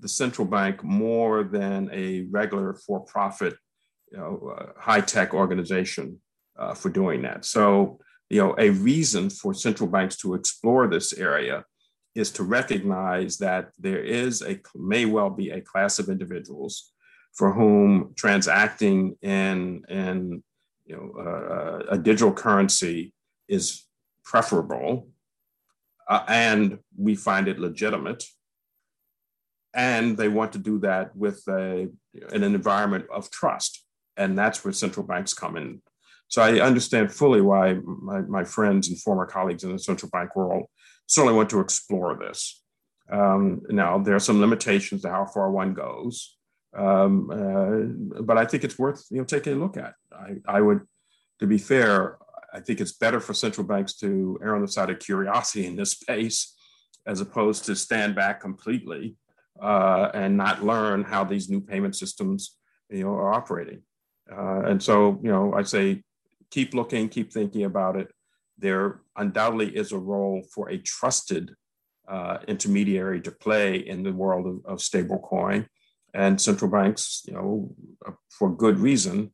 the 0.00 0.09
central 0.09 0.46
bank 0.46 0.83
more 0.83 1.44
than 1.44 1.90
a 1.92 2.27
regular 2.31 2.74
for-profit, 2.74 3.55
you 4.11 4.18
know, 4.18 4.55
uh, 4.57 4.66
high-tech 4.79 5.35
organization 5.35 6.20
uh, 6.59 6.74
for 6.74 6.90
doing 6.90 7.22
that. 7.22 7.44
So, 7.44 7.98
you 8.31 8.40
know, 8.40 8.55
a 8.59 8.70
reason 8.70 9.31
for 9.31 9.55
central 9.55 9.88
banks 9.88 10.16
to 10.18 10.35
explore 10.35 10.87
this 10.87 11.12
area 11.12 11.64
is 12.14 12.31
to 12.33 12.44
recognize 12.44 13.38
that 13.38 13.70
there 13.79 14.03
is 14.03 14.42
a 14.42 14.61
may 14.74 15.05
well 15.05 15.31
be 15.31 15.50
a 15.50 15.61
class 15.61 15.98
of 15.98 16.09
individuals 16.09 16.92
for 17.35 17.53
whom 17.53 18.12
transacting 18.16 19.16
in 19.20 19.83
in 19.88 20.42
you 20.87 20.96
know 20.96 21.20
uh, 21.20 21.79
a 21.90 21.98
digital 21.98 22.33
currency 22.33 23.12
is 23.48 23.87
preferable, 24.24 25.08
uh, 26.08 26.24
and 26.28 26.78
we 26.96 27.14
find 27.14 27.48
it 27.48 27.58
legitimate 27.58 28.24
and 29.74 30.16
they 30.16 30.28
want 30.28 30.52
to 30.52 30.58
do 30.58 30.78
that 30.78 31.14
with 31.16 31.42
a, 31.48 31.88
in 32.32 32.44
an 32.44 32.54
environment 32.54 33.06
of 33.12 33.30
trust. 33.30 33.84
And 34.16 34.38
that's 34.38 34.64
where 34.64 34.72
central 34.72 35.04
banks 35.04 35.34
come 35.34 35.56
in. 35.56 35.82
So 36.28 36.42
I 36.42 36.60
understand 36.60 37.12
fully 37.12 37.40
why 37.40 37.74
my, 37.84 38.20
my 38.22 38.44
friends 38.44 38.88
and 38.88 39.00
former 39.00 39.26
colleagues 39.26 39.64
in 39.64 39.72
the 39.72 39.78
central 39.78 40.10
bank 40.10 40.37
world 40.37 40.66
certainly 41.06 41.37
want 41.37 41.50
to 41.50 41.60
explore 41.60 42.16
this. 42.16 42.62
Um, 43.10 43.62
now, 43.68 43.98
there 43.98 44.14
are 44.14 44.20
some 44.20 44.40
limitations 44.40 45.02
to 45.02 45.10
how 45.10 45.26
far 45.26 45.50
one 45.50 45.74
goes, 45.74 46.38
um, 46.74 47.28
uh, 47.30 48.22
but 48.22 48.38
I 48.38 48.46
think 48.46 48.64
it's 48.64 48.78
worth 48.78 49.04
you 49.10 49.18
know 49.18 49.24
taking 49.24 49.52
a 49.52 49.56
look 49.56 49.76
at. 49.76 49.94
I, 50.10 50.37
I 50.48 50.60
would, 50.62 50.80
to 51.40 51.46
be 51.46 51.58
fair, 51.58 52.16
I 52.55 52.61
think 52.61 52.81
it's 52.81 52.93
better 52.93 53.21
for 53.21 53.35
central 53.35 53.67
banks 53.67 53.95
to 53.97 54.38
err 54.43 54.55
on 54.55 54.62
the 54.62 54.69
side 54.69 54.90
of 54.90 55.01
curiosity 55.01 55.67
in 55.67 55.77
this 55.77 55.90
space, 55.90 56.55
as 57.05 57.21
opposed 57.21 57.64
to 57.67 57.75
stand 57.75 58.14
back 58.14 58.40
completely 58.40 59.17
uh, 59.61 60.11
and 60.14 60.37
not 60.37 60.64
learn 60.64 61.03
how 61.03 61.25
these 61.25 61.51
new 61.51 61.61
payment 61.61 61.97
systems 61.97 62.57
you 62.90 63.03
know 63.03 63.11
are 63.11 63.35
operating. 63.35 63.83
Uh, 64.31 64.62
and 64.62 64.83
so 64.83 65.21
you 65.23 65.31
know 65.31 65.53
I 65.53 65.62
say 65.62 66.03
keep 66.51 66.75
looking, 66.75 67.09
keep 67.09 67.33
thinking 67.33 67.64
about 67.64 67.97
it. 67.97 68.09
There 68.57 69.01
undoubtedly 69.17 69.77
is 69.77 69.90
a 69.90 69.99
role 69.99 70.45
for 70.55 70.69
a 70.71 70.79
trusted 70.79 71.55
uh, 72.09 72.38
intermediary 72.47 73.21
to 73.23 73.33
play 73.33 73.77
in 73.77 74.03
the 74.03 74.12
world 74.12 74.47
of, 74.47 74.73
of 74.73 74.81
stable 74.81 75.19
coin. 75.19 75.67
And 76.12 76.40
central 76.40 76.71
banks, 76.71 77.23
you 77.27 77.35
know, 77.35 77.75
for 78.31 78.55
good 78.55 78.79
reason, 78.79 79.33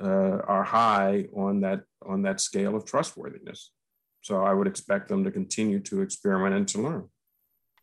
uh, 0.00 0.38
are 0.46 0.64
high 0.64 1.26
on 1.36 1.60
that 1.60 1.82
on 2.06 2.22
that 2.22 2.40
scale 2.40 2.76
of 2.76 2.84
trustworthiness. 2.84 3.70
So 4.20 4.42
I 4.44 4.52
would 4.52 4.66
expect 4.66 5.08
them 5.08 5.24
to 5.24 5.30
continue 5.30 5.80
to 5.80 6.02
experiment 6.02 6.54
and 6.54 6.68
to 6.68 6.82
learn 6.82 7.08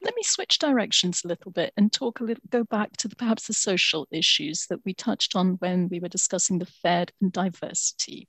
let 0.05 0.15
me 0.15 0.23
switch 0.23 0.59
directions 0.59 1.23
a 1.23 1.27
little 1.27 1.51
bit 1.51 1.73
and 1.75 1.91
talk 1.91 2.19
a 2.19 2.23
little, 2.23 2.43
go 2.49 2.63
back 2.63 2.95
to 2.97 3.07
the, 3.07 3.15
perhaps 3.15 3.47
the 3.47 3.53
social 3.53 4.07
issues 4.11 4.67
that 4.67 4.79
we 4.85 4.93
touched 4.93 5.35
on 5.35 5.55
when 5.55 5.89
we 5.89 5.99
were 5.99 6.07
discussing 6.07 6.59
the 6.59 6.65
Fed 6.65 7.11
and 7.21 7.31
diversity. 7.31 8.27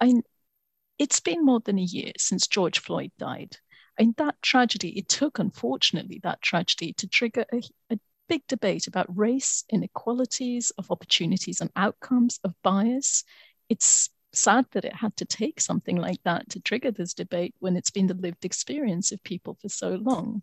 I, 0.00 0.14
it's 0.98 1.18
been 1.20 1.44
more 1.44 1.60
than 1.60 1.78
a 1.78 1.82
year 1.82 2.12
since 2.16 2.46
George 2.46 2.78
Floyd 2.78 3.10
died. 3.18 3.56
And 3.98 4.14
that 4.16 4.40
tragedy, 4.42 4.96
it 4.96 5.08
took, 5.08 5.40
unfortunately, 5.40 6.20
that 6.22 6.40
tragedy 6.40 6.92
to 6.94 7.08
trigger 7.08 7.44
a, 7.52 7.62
a 7.90 7.98
big 8.28 8.46
debate 8.46 8.86
about 8.86 9.16
race, 9.16 9.64
inequalities, 9.70 10.70
of 10.78 10.90
opportunities 10.90 11.60
and 11.60 11.70
outcomes, 11.76 12.38
of 12.44 12.54
bias. 12.62 13.24
It's 13.68 14.10
sad 14.32 14.66
that 14.72 14.84
it 14.84 14.94
had 14.94 15.16
to 15.16 15.24
take 15.24 15.60
something 15.60 15.96
like 15.96 16.22
that 16.24 16.50
to 16.50 16.60
trigger 16.60 16.90
this 16.90 17.14
debate 17.14 17.54
when 17.58 17.76
it's 17.76 17.90
been 17.90 18.06
the 18.06 18.14
lived 18.14 18.44
experience 18.44 19.12
of 19.12 19.22
people 19.24 19.56
for 19.60 19.68
so 19.68 19.90
long. 19.90 20.42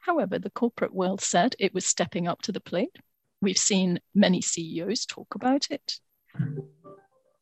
However, 0.00 0.38
the 0.38 0.50
corporate 0.50 0.94
world 0.94 1.20
said 1.20 1.54
it 1.58 1.74
was 1.74 1.84
stepping 1.84 2.26
up 2.26 2.42
to 2.42 2.52
the 2.52 2.60
plate. 2.60 2.96
We've 3.40 3.58
seen 3.58 4.00
many 4.14 4.40
CEOs 4.40 5.06
talk 5.06 5.34
about 5.34 5.68
it. 5.70 6.00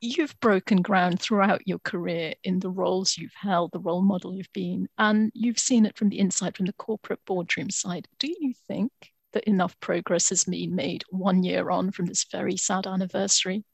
You've 0.01 0.39
broken 0.41 0.83
ground 0.83 1.21
throughout 1.21 1.67
your 1.67 1.79
career 1.79 2.35
in 2.45 2.61
the 2.61 2.71
roles 2.71 3.17
you've 3.17 3.35
held, 3.35 3.73
the 3.73 3.79
role 3.79 4.03
model 4.03 4.35
you've 4.35 4.53
been, 4.53 4.89
and 4.99 5.31
you've 5.35 5.59
seen 5.59 5.87
it 5.87 5.97
from 5.97 6.11
the 6.11 6.19
inside, 6.19 6.57
from 6.57 6.67
the 6.67 6.73
corporate 6.75 7.25
boardroom 7.25 7.71
side. 7.71 8.07
Do 8.19 8.29
you 8.29 8.53
think 8.69 8.93
that 9.37 9.45
enough 9.45 9.79
progress 9.81 10.31
has 10.31 10.45
been 10.45 10.75
made 10.75 11.05
one 11.11 11.43
year 11.43 11.71
on 11.71 11.91
from 11.91 12.07
this 12.07 12.25
very 12.33 12.57
sad 12.57 12.87
anniversary? 12.87 13.65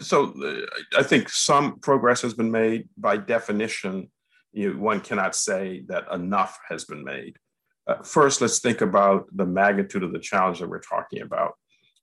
So 0.00 0.32
uh, 0.42 0.98
I 0.98 1.02
think 1.02 1.28
some 1.28 1.78
progress 1.80 2.22
has 2.22 2.32
been 2.32 2.50
made 2.50 2.88
by 2.96 3.18
definition 3.18 4.10
you 4.54 4.72
know, 4.72 4.80
one 4.80 5.00
cannot 5.00 5.36
say 5.36 5.82
that 5.88 6.10
enough 6.10 6.58
has 6.70 6.86
been 6.86 7.04
made. 7.04 7.36
Uh, 7.86 8.02
first, 8.02 8.40
let's 8.40 8.60
think 8.60 8.80
about 8.80 9.26
the 9.36 9.44
magnitude 9.44 10.02
of 10.02 10.14
the 10.14 10.18
challenge 10.18 10.60
that 10.60 10.70
we're 10.70 10.80
talking 10.80 11.20
about. 11.20 11.52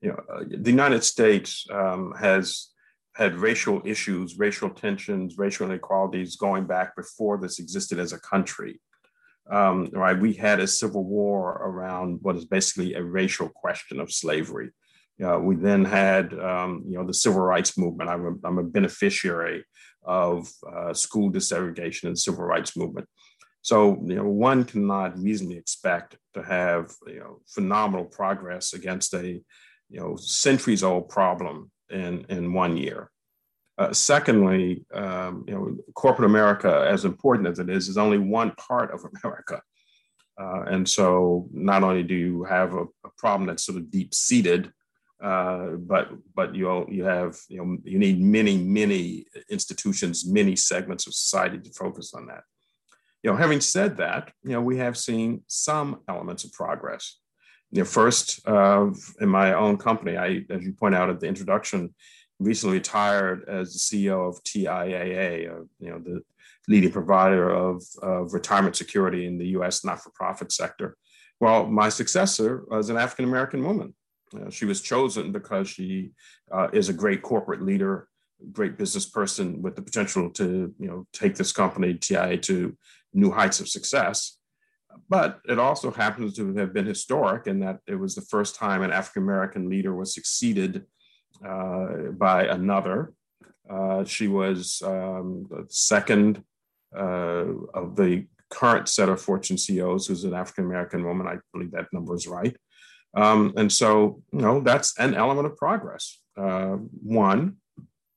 You 0.01 0.09
know, 0.09 0.19
uh, 0.31 0.43
the 0.47 0.69
United 0.69 1.03
States 1.03 1.65
um, 1.71 2.13
has 2.19 2.69
had 3.15 3.35
racial 3.35 3.81
issues, 3.83 4.37
racial 4.37 4.69
tensions, 4.69 5.39
racial 5.39 5.65
inequalities 5.65 6.35
going 6.35 6.65
back 6.67 6.95
before 6.95 7.39
this 7.39 7.57
existed 7.57 7.97
as 7.97 8.13
a 8.13 8.19
country. 8.19 8.79
Um, 9.49 9.89
right, 9.91 10.17
we 10.17 10.33
had 10.33 10.59
a 10.59 10.67
civil 10.67 11.03
war 11.03 11.51
around 11.51 12.19
what 12.21 12.35
is 12.35 12.45
basically 12.45 12.93
a 12.93 13.03
racial 13.03 13.49
question 13.49 13.99
of 13.99 14.11
slavery. 14.11 14.71
Uh, 15.23 15.37
we 15.39 15.55
then 15.55 15.85
had, 15.85 16.33
um, 16.39 16.83
you 16.87 16.97
know, 16.97 17.05
the 17.05 17.13
civil 17.13 17.41
rights 17.41 17.77
movement. 17.77 18.09
I'm 18.09 18.25
a, 18.25 18.47
I'm 18.47 18.57
a 18.57 18.63
beneficiary 18.63 19.63
of 20.03 20.47
uh, 20.69 20.93
school 20.93 21.31
desegregation 21.31 22.05
and 22.05 22.17
civil 22.17 22.43
rights 22.43 22.75
movement. 22.75 23.07
So, 23.61 24.01
you 24.05 24.15
know, 24.15 24.27
one 24.27 24.65
cannot 24.65 25.17
reasonably 25.17 25.57
expect 25.57 26.17
to 26.33 26.43
have, 26.43 26.91
you 27.07 27.19
know, 27.19 27.41
phenomenal 27.47 28.05
progress 28.05 28.73
against 28.73 29.13
a, 29.13 29.25
you 29.89 29.99
know, 29.99 30.15
centuries 30.17 30.83
old 30.83 31.09
problem 31.09 31.71
in, 31.89 32.25
in 32.27 32.53
one 32.53 32.75
year. 32.75 33.09
Uh, 33.77 33.91
secondly, 33.91 34.85
um, 34.93 35.43
you 35.47 35.53
know, 35.53 35.75
corporate 35.95 36.29
America, 36.29 36.85
as 36.87 37.05
important 37.05 37.47
as 37.47 37.59
it 37.59 37.69
is, 37.69 37.87
is 37.87 37.97
only 37.97 38.19
one 38.19 38.51
part 38.51 38.93
of 38.93 39.03
America. 39.23 39.61
Uh, 40.39 40.63
and 40.67 40.87
so 40.87 41.47
not 41.51 41.83
only 41.83 42.03
do 42.03 42.15
you 42.15 42.43
have 42.43 42.73
a, 42.73 42.83
a 43.05 43.09
problem 43.17 43.47
that's 43.47 43.65
sort 43.65 43.77
of 43.77 43.89
deep 43.89 44.13
seated 44.13 44.71
uh, 45.23 45.77
but 45.77 46.09
but 46.35 46.53
you 46.53 46.85
you 46.89 47.05
have 47.05 47.39
you 47.47 47.57
know 47.57 47.77
you 47.85 47.97
need 47.97 48.19
many 48.19 48.57
many 48.57 49.25
institutions, 49.49 50.27
many 50.27 50.53
segments 50.53 51.07
of 51.07 51.13
society 51.13 51.57
to 51.57 51.71
focus 51.71 52.13
on 52.13 52.27
that. 52.27 52.43
You 53.23 53.31
know, 53.31 53.37
having 53.37 53.61
said 53.61 53.97
that, 53.97 54.33
you 54.43 54.51
know 54.51 54.61
we 54.61 54.77
have 54.77 54.97
seen 54.97 55.43
some 55.47 56.01
elements 56.09 56.43
of 56.43 56.51
progress. 56.51 57.19
You 57.71 57.79
know, 57.79 57.85
first 57.85 58.45
uh, 58.45 58.87
in 59.21 59.29
my 59.29 59.53
own 59.53 59.77
company, 59.77 60.17
I 60.17 60.43
as 60.49 60.61
you 60.63 60.73
point 60.73 60.93
out 60.93 61.09
at 61.09 61.21
the 61.21 61.27
introduction, 61.27 61.95
recently 62.39 62.77
retired 62.77 63.47
as 63.47 63.73
the 63.73 63.79
CEO 63.79 64.27
of 64.27 64.43
TIAA, 64.43 65.51
uh, 65.51 65.63
you 65.79 65.89
know, 65.89 65.99
the 65.99 66.21
leading 66.67 66.91
provider 66.91 67.49
of, 67.49 67.83
of 68.01 68.33
retirement 68.33 68.75
security 68.75 69.25
in 69.25 69.37
the 69.37 69.47
U.S. 69.49 69.83
not-for-profit 69.83 70.51
sector. 70.51 70.97
Well, 71.39 71.65
my 71.65 71.89
successor 71.89 72.63
was 72.67 72.89
an 72.89 72.97
African 72.97 73.25
American 73.25 73.63
woman. 73.63 73.93
Uh, 74.35 74.49
she 74.49 74.65
was 74.65 74.81
chosen 74.81 75.31
because 75.31 75.69
she 75.69 76.11
uh, 76.51 76.69
is 76.73 76.89
a 76.89 76.93
great 76.93 77.21
corporate 77.21 77.61
leader, 77.61 78.07
great 78.51 78.77
business 78.77 79.05
person 79.05 79.61
with 79.61 79.75
the 79.75 79.81
potential 79.81 80.29
to, 80.31 80.73
you 80.79 80.87
know, 80.87 81.05
take 81.13 81.35
this 81.35 81.51
company 81.51 81.93
TIAA 81.93 82.41
to 82.43 82.75
new 83.13 83.31
heights 83.31 83.59
of 83.59 83.67
success. 83.67 84.37
But 85.09 85.41
it 85.49 85.59
also 85.59 85.91
happens 85.91 86.35
to 86.35 86.55
have 86.55 86.73
been 86.73 86.85
historic 86.85 87.47
in 87.47 87.59
that 87.59 87.79
it 87.87 87.95
was 87.95 88.15
the 88.15 88.21
first 88.21 88.55
time 88.55 88.81
an 88.81 88.91
African 88.91 89.23
American 89.23 89.69
leader 89.69 89.93
was 89.93 90.13
succeeded 90.13 90.85
uh, 91.45 92.11
by 92.11 92.45
another. 92.45 93.13
Uh, 93.69 94.03
she 94.03 94.27
was 94.27 94.81
um, 94.85 95.47
the 95.49 95.65
second 95.69 96.43
uh, 96.95 97.45
of 97.73 97.95
the 97.95 98.25
current 98.49 98.87
set 98.87 99.09
of 99.09 99.21
Fortune 99.21 99.57
CEOs 99.57 100.07
who's 100.07 100.23
an 100.25 100.33
African 100.33 100.65
American 100.65 101.03
woman. 101.03 101.27
I 101.27 101.37
believe 101.53 101.71
that 101.71 101.91
number 101.91 102.13
is 102.13 102.27
right. 102.27 102.55
Um, 103.15 103.53
and 103.57 103.71
so, 103.71 104.21
you 104.31 104.39
know, 104.39 104.61
that's 104.61 104.97
an 104.99 105.13
element 105.13 105.47
of 105.47 105.57
progress. 105.57 106.19
Uh, 106.37 106.77
one 107.03 107.57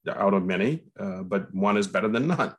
out 0.09 0.35
of 0.35 0.44
many, 0.44 0.85
uh, 0.98 1.22
but 1.22 1.52
one 1.55 1.76
is 1.76 1.87
better 1.87 2.09
than 2.09 2.29
none. 2.29 2.55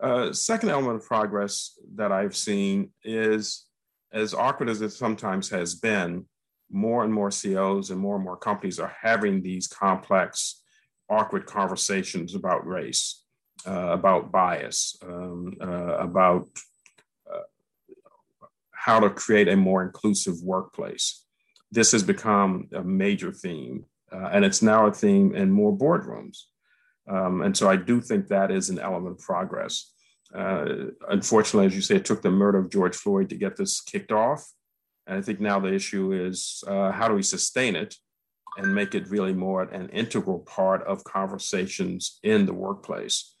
Uh, 0.00 0.32
second 0.32 0.68
element 0.68 0.96
of 0.96 1.06
progress 1.06 1.76
that 1.94 2.12
I've 2.12 2.36
seen 2.36 2.90
is, 3.02 3.64
as 4.12 4.34
awkward 4.34 4.68
as 4.68 4.80
it 4.80 4.90
sometimes 4.90 5.50
has 5.50 5.74
been, 5.74 6.26
more 6.70 7.04
and 7.04 7.12
more 7.12 7.30
CEOs 7.30 7.90
and 7.90 8.00
more 8.00 8.16
and 8.16 8.24
more 8.24 8.36
companies 8.36 8.78
are 8.78 8.94
having 9.00 9.42
these 9.42 9.66
complex, 9.66 10.62
awkward 11.08 11.46
conversations 11.46 12.34
about 12.34 12.66
race, 12.66 13.24
uh, 13.66 13.88
about 13.88 14.30
bias, 14.30 14.96
um, 15.02 15.54
uh, 15.60 15.96
about 15.98 16.48
uh, 17.32 18.46
how 18.72 19.00
to 19.00 19.10
create 19.10 19.48
a 19.48 19.56
more 19.56 19.82
inclusive 19.82 20.36
workplace. 20.42 21.24
This 21.70 21.92
has 21.92 22.02
become 22.02 22.68
a 22.72 22.82
major 22.82 23.32
theme, 23.32 23.84
uh, 24.12 24.28
and 24.32 24.44
it's 24.44 24.62
now 24.62 24.86
a 24.86 24.92
theme 24.92 25.34
in 25.34 25.50
more 25.50 25.76
boardrooms. 25.76 26.44
Um, 27.08 27.42
and 27.42 27.56
so 27.56 27.68
I 27.68 27.76
do 27.76 28.00
think 28.00 28.28
that 28.28 28.50
is 28.50 28.68
an 28.68 28.78
element 28.78 29.18
of 29.18 29.24
progress. 29.24 29.92
Uh, 30.34 30.66
unfortunately, 31.08 31.66
as 31.66 31.74
you 31.74 31.80
say, 31.80 31.96
it 31.96 32.04
took 32.04 32.20
the 32.20 32.30
murder 32.30 32.58
of 32.58 32.70
George 32.70 32.94
Floyd 32.94 33.30
to 33.30 33.36
get 33.36 33.56
this 33.56 33.80
kicked 33.80 34.12
off. 34.12 34.46
And 35.08 35.16
I 35.16 35.22
think 35.22 35.40
now 35.40 35.58
the 35.58 35.72
issue 35.72 36.12
is 36.12 36.62
uh, 36.68 36.92
how 36.92 37.08
do 37.08 37.14
we 37.14 37.22
sustain 37.22 37.74
it 37.74 37.96
and 38.58 38.74
make 38.74 38.94
it 38.94 39.08
really 39.08 39.32
more 39.32 39.62
an 39.62 39.88
integral 39.88 40.40
part 40.40 40.82
of 40.86 41.02
conversations 41.04 42.18
in 42.22 42.44
the 42.44 42.52
workplace? 42.52 43.34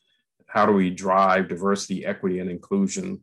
How 0.46 0.64
do 0.64 0.72
we 0.72 0.88
drive 0.88 1.48
diversity, 1.48 2.06
equity, 2.06 2.38
and 2.40 2.50
inclusion 2.50 3.22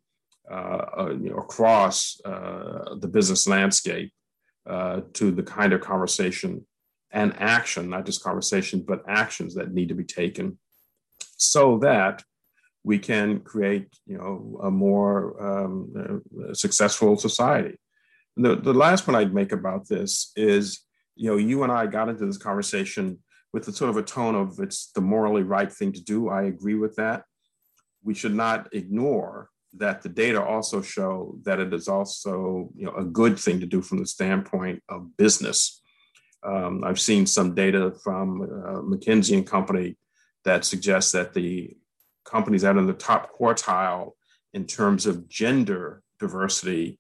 uh, 0.50 0.86
uh 0.96 1.16
across 1.38 2.22
uh, 2.24 2.94
the 3.00 3.08
business 3.08 3.48
landscape 3.48 4.14
uh, 4.70 5.02
to 5.14 5.32
the 5.32 5.42
kind 5.42 5.74
of 5.74 5.82
conversation 5.82 6.64
and 7.10 7.34
action, 7.42 7.90
not 7.90 8.06
just 8.06 8.24
conversation, 8.24 8.84
but 8.88 9.02
actions 9.08 9.56
that 9.56 9.74
need 9.74 9.90
to 9.90 9.96
be 9.96 10.04
taken 10.04 10.60
so 11.38 11.80
that 11.80 12.24
we 12.84 13.00
can 13.00 13.40
create, 13.40 13.88
you 14.06 14.18
know, 14.18 14.60
a 14.62 14.70
more 14.70 15.16
um, 15.42 16.22
successful 16.54 17.18
society. 17.18 17.80
The, 18.38 18.56
the 18.56 18.74
last 18.74 19.06
point 19.06 19.18
I'd 19.18 19.34
make 19.34 19.52
about 19.52 19.88
this 19.88 20.32
is, 20.36 20.82
you 21.16 21.30
know, 21.30 21.38
you 21.38 21.64
and 21.64 21.72
I 21.72 21.88
got 21.88 22.10
into 22.10 22.26
this 22.26 22.38
conversation 22.38 23.20
with 23.54 23.66
the 23.66 23.72
sort 23.72 23.90
of 23.90 23.98
a 23.98 24.04
tone 24.04 24.36
of 24.36 24.60
it's 24.60 24.92
the 24.92 25.02
morally 25.02 25.44
right 25.44 25.72
thing 25.72 25.94
to 25.94 26.04
do. 26.04 26.30
I 26.30 26.44
agree 26.44 26.76
with 26.76 26.96
that. 26.96 27.24
We 28.04 28.14
should 28.14 28.36
not 28.36 28.74
ignore 28.74 29.50
that 29.78 30.02
the 30.02 30.10
data 30.10 30.44
also 30.44 30.82
show 30.82 31.38
that 31.44 31.60
it 31.60 31.74
is 31.74 31.88
also, 31.88 32.70
you 32.76 32.86
know, 32.86 32.96
a 32.96 33.04
good 33.04 33.40
thing 33.40 33.60
to 33.62 33.66
do 33.66 33.82
from 33.82 34.00
the 34.00 34.06
standpoint 34.06 34.84
of 34.90 35.16
business. 35.18 35.82
Um, 36.44 36.84
I've 36.84 37.00
seen 37.00 37.26
some 37.26 37.56
data 37.56 37.94
from 38.04 38.42
uh, 38.42 38.82
McKinsey 38.82 39.36
and 39.36 39.48
Company 39.48 39.98
that 40.44 40.64
suggests 40.64 41.12
that 41.14 41.34
the 41.34 41.76
companies 42.26 42.62
that 42.62 42.76
are 42.76 42.80
in 42.80 42.88
the 42.88 42.94
top 42.94 43.32
quartile 43.38 44.12
in 44.54 44.66
terms 44.66 45.06
of 45.06 45.28
gender 45.28 46.04
diversity 46.20 47.00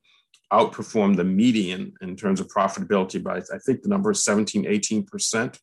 outperform 0.51 1.15
the 1.15 1.23
median 1.23 1.93
in 2.01 2.15
terms 2.15 2.39
of 2.39 2.47
profitability 2.47 3.21
by, 3.21 3.38
I 3.38 3.58
think 3.65 3.81
the 3.81 3.89
number 3.89 4.12
is 4.12 4.23
17, 4.23 4.65
18%. 4.65 5.58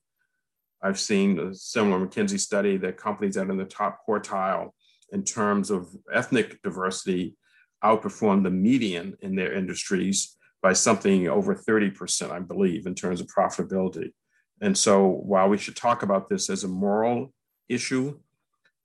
I've 0.82 0.98
seen 0.98 1.38
a 1.38 1.54
similar 1.54 2.04
McKinsey 2.04 2.40
study 2.40 2.76
that 2.78 2.96
companies 2.96 3.36
that 3.36 3.46
are 3.46 3.50
in 3.50 3.58
the 3.58 3.64
top 3.64 4.00
quartile 4.06 4.70
in 5.12 5.22
terms 5.24 5.70
of 5.70 5.88
ethnic 6.12 6.60
diversity 6.62 7.36
outperform 7.84 8.42
the 8.42 8.50
median 8.50 9.16
in 9.20 9.36
their 9.36 9.52
industries 9.52 10.36
by 10.62 10.72
something 10.72 11.28
over 11.28 11.54
30%, 11.54 12.30
I 12.30 12.38
believe, 12.38 12.86
in 12.86 12.94
terms 12.94 13.20
of 13.20 13.26
profitability. 13.26 14.12
And 14.60 14.76
so 14.78 15.06
while 15.06 15.48
we 15.48 15.58
should 15.58 15.76
talk 15.76 16.02
about 16.02 16.28
this 16.28 16.48
as 16.48 16.64
a 16.64 16.68
moral 16.68 17.32
issue, 17.68 18.18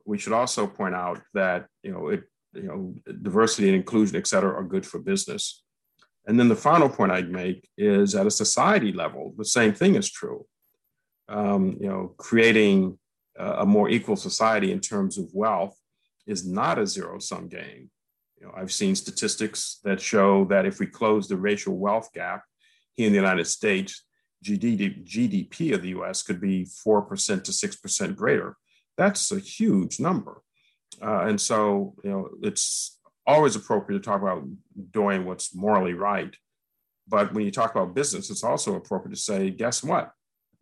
we 0.05 0.17
should 0.17 0.33
also 0.33 0.65
point 0.65 0.95
out 0.95 1.21
that 1.33 1.67
you 1.83 1.91
know 1.91 2.07
it 2.07 2.23
you 2.53 2.63
know 2.63 2.95
diversity 3.21 3.67
and 3.67 3.75
inclusion 3.75 4.15
et 4.15 4.25
cetera 4.25 4.51
are 4.51 4.63
good 4.63 4.85
for 4.85 4.99
business 4.99 5.63
and 6.27 6.39
then 6.39 6.49
the 6.49 6.55
final 6.55 6.89
point 6.89 7.11
i'd 7.11 7.31
make 7.31 7.67
is 7.77 8.13
at 8.15 8.27
a 8.27 8.31
society 8.31 8.91
level 8.91 9.33
the 9.37 9.45
same 9.45 9.73
thing 9.73 9.95
is 9.95 10.09
true. 10.09 10.45
Um, 11.29 11.77
you 11.81 11.89
know 11.89 12.13
creating 12.17 12.97
a 13.37 13.65
more 13.65 13.89
equal 13.89 14.15
society 14.15 14.71
in 14.71 14.79
terms 14.79 15.17
of 15.17 15.29
wealth 15.33 15.77
is 16.25 16.47
not 16.47 16.79
a 16.79 16.87
zero 16.87 17.19
sum 17.19 17.47
game. 17.47 17.89
You 18.39 18.45
know 18.45 18.53
i've 18.55 18.71
seen 18.71 18.95
statistics 18.95 19.79
that 19.83 19.99
show 20.01 20.45
that 20.45 20.65
if 20.65 20.79
we 20.79 20.87
close 20.87 21.27
the 21.27 21.37
racial 21.37 21.75
wealth 21.77 22.09
gap 22.13 22.43
here 22.93 23.07
in 23.07 23.13
the 23.13 23.23
united 23.25 23.45
states 23.45 24.03
GDP 24.43 25.73
of 25.73 25.81
the 25.81 25.89
US 25.89 26.21
could 26.23 26.39
be 26.39 26.65
4% 26.65 27.43
to 27.43 27.51
6% 27.51 28.15
greater. 28.15 28.55
That's 28.97 29.31
a 29.31 29.39
huge 29.39 29.99
number. 29.99 30.41
Uh, 31.01 31.25
and 31.27 31.39
so, 31.39 31.95
you 32.03 32.09
know, 32.09 32.29
it's 32.41 32.96
always 33.27 33.55
appropriate 33.55 33.99
to 33.99 34.03
talk 34.03 34.21
about 34.21 34.43
doing 34.91 35.25
what's 35.25 35.53
morally 35.53 35.93
right. 35.93 36.35
But 37.07 37.33
when 37.33 37.45
you 37.45 37.51
talk 37.51 37.71
about 37.71 37.93
business, 37.93 38.31
it's 38.31 38.43
also 38.43 38.75
appropriate 38.75 39.15
to 39.15 39.21
say, 39.21 39.51
guess 39.51 39.83
what? 39.83 40.11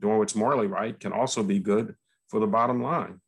Doing 0.01 0.17
what's 0.17 0.35
morally 0.35 0.67
right 0.67 0.99
can 0.99 1.13
also 1.13 1.43
be 1.43 1.59
good 1.59 1.95
for 2.29 2.39
the 2.39 2.47
bottom 2.47 2.81
line. 2.81 3.21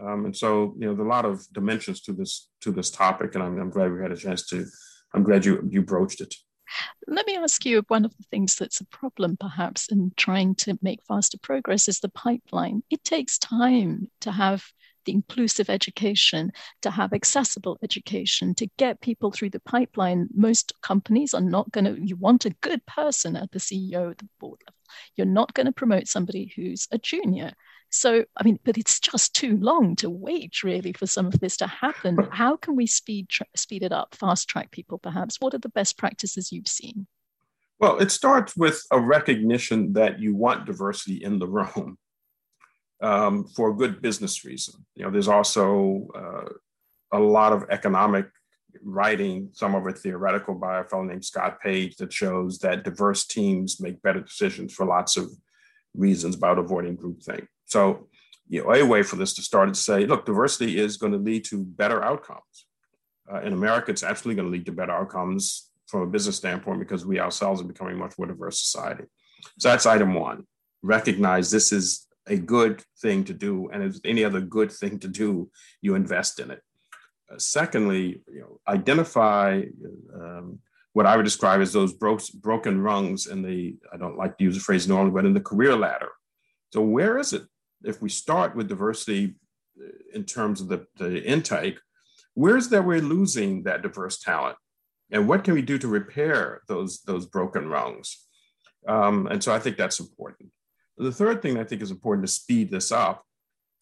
Um, 0.00 0.24
and 0.24 0.36
so, 0.36 0.74
you 0.78 0.86
know, 0.86 0.94
there 0.94 1.04
are 1.04 1.08
a 1.08 1.10
lot 1.10 1.26
of 1.26 1.46
dimensions 1.52 2.00
to 2.02 2.12
this 2.12 2.48
to 2.62 2.72
this 2.72 2.90
topic, 2.90 3.34
and 3.34 3.44
I'm, 3.44 3.60
I'm 3.60 3.70
glad 3.70 3.92
we 3.92 4.00
had 4.00 4.10
a 4.10 4.16
chance 4.16 4.46
to. 4.48 4.66
I'm 5.14 5.22
glad 5.22 5.44
you 5.44 5.68
you 5.70 5.82
broached 5.82 6.22
it. 6.22 6.34
Let 7.06 7.26
me 7.26 7.36
ask 7.36 7.66
you 7.66 7.82
one 7.88 8.06
of 8.06 8.16
the 8.16 8.24
things 8.30 8.56
that's 8.56 8.80
a 8.80 8.86
problem, 8.86 9.36
perhaps, 9.36 9.92
in 9.92 10.12
trying 10.16 10.54
to 10.56 10.78
make 10.80 11.04
faster 11.06 11.38
progress 11.38 11.88
is 11.88 12.00
the 12.00 12.08
pipeline. 12.08 12.82
It 12.88 13.04
takes 13.04 13.38
time 13.38 14.10
to 14.22 14.32
have 14.32 14.64
the 15.04 15.12
inclusive 15.12 15.70
education, 15.70 16.52
to 16.82 16.90
have 16.90 17.12
accessible 17.12 17.78
education, 17.82 18.54
to 18.54 18.68
get 18.78 19.00
people 19.00 19.30
through 19.30 19.50
the 19.50 19.60
pipeline. 19.60 20.28
Most 20.34 20.72
companies 20.82 21.34
are 21.34 21.40
not 21.40 21.70
going 21.72 21.84
to, 21.84 22.00
you 22.00 22.16
want 22.16 22.44
a 22.44 22.50
good 22.60 22.84
person 22.86 23.36
at 23.36 23.50
the 23.52 23.58
CEO, 23.58 24.10
at 24.10 24.18
the 24.18 24.28
board 24.40 24.60
level. 24.66 24.78
You're 25.16 25.26
not 25.26 25.54
going 25.54 25.66
to 25.66 25.72
promote 25.72 26.06
somebody 26.06 26.52
who's 26.54 26.88
a 26.90 26.98
junior. 26.98 27.52
So, 27.90 28.24
I 28.36 28.42
mean, 28.42 28.58
but 28.64 28.78
it's 28.78 28.98
just 29.00 29.34
too 29.34 29.58
long 29.58 29.96
to 29.96 30.08
wait 30.08 30.62
really 30.62 30.92
for 30.94 31.06
some 31.06 31.26
of 31.26 31.38
this 31.40 31.58
to 31.58 31.66
happen. 31.66 32.16
How 32.30 32.56
can 32.56 32.74
we 32.74 32.86
speed 32.86 33.28
tra- 33.28 33.46
speed 33.54 33.82
it 33.82 33.92
up, 33.92 34.14
fast 34.14 34.48
track 34.48 34.70
people 34.70 34.98
perhaps? 34.98 35.36
What 35.40 35.52
are 35.52 35.58
the 35.58 35.68
best 35.68 35.98
practices 35.98 36.52
you've 36.52 36.68
seen? 36.68 37.06
Well, 37.78 37.98
it 37.98 38.10
starts 38.10 38.56
with 38.56 38.82
a 38.90 39.00
recognition 39.00 39.92
that 39.94 40.20
you 40.20 40.34
want 40.34 40.64
diversity 40.64 41.22
in 41.22 41.38
the 41.38 41.46
room 41.48 41.98
um, 43.02 43.44
for 43.44 43.74
good 43.74 44.00
business 44.00 44.44
reason. 44.44 44.86
You 44.94 45.04
know, 45.04 45.10
there's 45.10 45.28
also 45.28 46.08
uh, 46.14 46.52
a 47.12 47.18
lot 47.18 47.52
of 47.52 47.66
economic 47.68 48.26
writing, 48.82 49.50
some 49.52 49.74
of 49.74 49.86
it 49.86 49.98
theoretical, 49.98 50.54
by 50.54 50.80
a 50.80 50.84
fellow 50.84 51.04
named 51.04 51.24
Scott 51.24 51.60
Page 51.60 51.96
that 51.96 52.12
shows 52.12 52.58
that 52.60 52.84
diverse 52.84 53.26
teams 53.26 53.80
make 53.80 54.00
better 54.02 54.20
decisions 54.20 54.72
for 54.72 54.86
lots 54.86 55.16
of 55.16 55.30
reasons 55.94 56.36
about 56.36 56.58
avoiding 56.58 56.96
groupthink. 56.96 57.46
So, 57.66 58.08
you 58.48 58.62
know, 58.62 58.72
a 58.72 58.82
way 58.82 59.02
for 59.02 59.16
this 59.16 59.34
to 59.34 59.42
start 59.42 59.70
is 59.70 59.78
to 59.78 59.84
say, 59.84 60.06
look, 60.06 60.24
diversity 60.24 60.78
is 60.78 60.96
going 60.96 61.12
to 61.12 61.18
lead 61.18 61.44
to 61.46 61.64
better 61.64 62.02
outcomes. 62.02 62.66
Uh, 63.30 63.40
in 63.40 63.52
America, 63.52 63.90
it's 63.90 64.02
absolutely 64.02 64.40
going 64.40 64.50
to 64.50 64.56
lead 64.56 64.66
to 64.66 64.72
better 64.72 64.92
outcomes 64.92 65.70
from 65.86 66.02
a 66.02 66.06
business 66.06 66.36
standpoint 66.36 66.78
because 66.78 67.04
we 67.04 67.20
ourselves 67.20 67.60
are 67.60 67.64
becoming 67.64 67.98
much 67.98 68.14
more 68.18 68.26
diverse 68.26 68.60
society. 68.60 69.04
So 69.58 69.68
that's 69.68 69.86
item 69.86 70.14
one. 70.14 70.46
Recognize 70.82 71.50
this 71.50 71.72
is 71.72 72.06
a 72.26 72.36
good 72.36 72.82
thing 73.00 73.24
to 73.24 73.34
do, 73.34 73.68
and 73.72 73.82
as 73.82 74.00
any 74.04 74.24
other 74.24 74.40
good 74.40 74.70
thing 74.70 74.98
to 75.00 75.08
do, 75.08 75.50
you 75.80 75.94
invest 75.94 76.38
in 76.38 76.50
it. 76.50 76.62
Uh, 77.30 77.38
secondly, 77.38 78.22
you 78.32 78.40
know, 78.40 78.60
identify 78.68 79.62
um, 80.14 80.60
what 80.92 81.06
I 81.06 81.16
would 81.16 81.24
describe 81.24 81.60
as 81.60 81.72
those 81.72 81.92
bro- 81.92 82.18
broken 82.34 82.80
rungs 82.80 83.26
in 83.26 83.42
the, 83.42 83.76
I 83.92 83.96
don't 83.96 84.18
like 84.18 84.36
to 84.38 84.44
use 84.44 84.54
the 84.54 84.60
phrase 84.60 84.86
normally, 84.86 85.10
but 85.10 85.24
in 85.24 85.34
the 85.34 85.40
career 85.40 85.74
ladder. 85.74 86.10
So 86.72 86.82
where 86.82 87.18
is 87.18 87.32
it 87.32 87.42
if 87.82 88.00
we 88.00 88.08
start 88.08 88.54
with 88.54 88.68
diversity 88.68 89.34
uh, 89.80 89.88
in 90.14 90.24
terms 90.24 90.60
of 90.60 90.68
the, 90.68 90.86
the 90.96 91.22
intake, 91.24 91.78
where's 92.34 92.68
that 92.68 92.84
we're 92.84 93.00
losing 93.00 93.64
that 93.64 93.82
diverse 93.82 94.18
talent? 94.18 94.56
And 95.10 95.28
what 95.28 95.44
can 95.44 95.54
we 95.54 95.62
do 95.62 95.78
to 95.78 95.88
repair 95.88 96.62
those, 96.68 97.02
those 97.02 97.26
broken 97.26 97.68
rungs? 97.68 98.26
Um, 98.86 99.26
and 99.26 99.42
so 99.42 99.54
I 99.54 99.58
think 99.58 99.76
that's 99.76 100.00
important. 100.00 100.50
The 100.98 101.12
third 101.12 101.42
thing 101.42 101.58
I 101.58 101.64
think 101.64 101.82
is 101.82 101.90
important 101.90 102.26
to 102.26 102.32
speed 102.32 102.70
this 102.70 102.92
up 102.92 103.24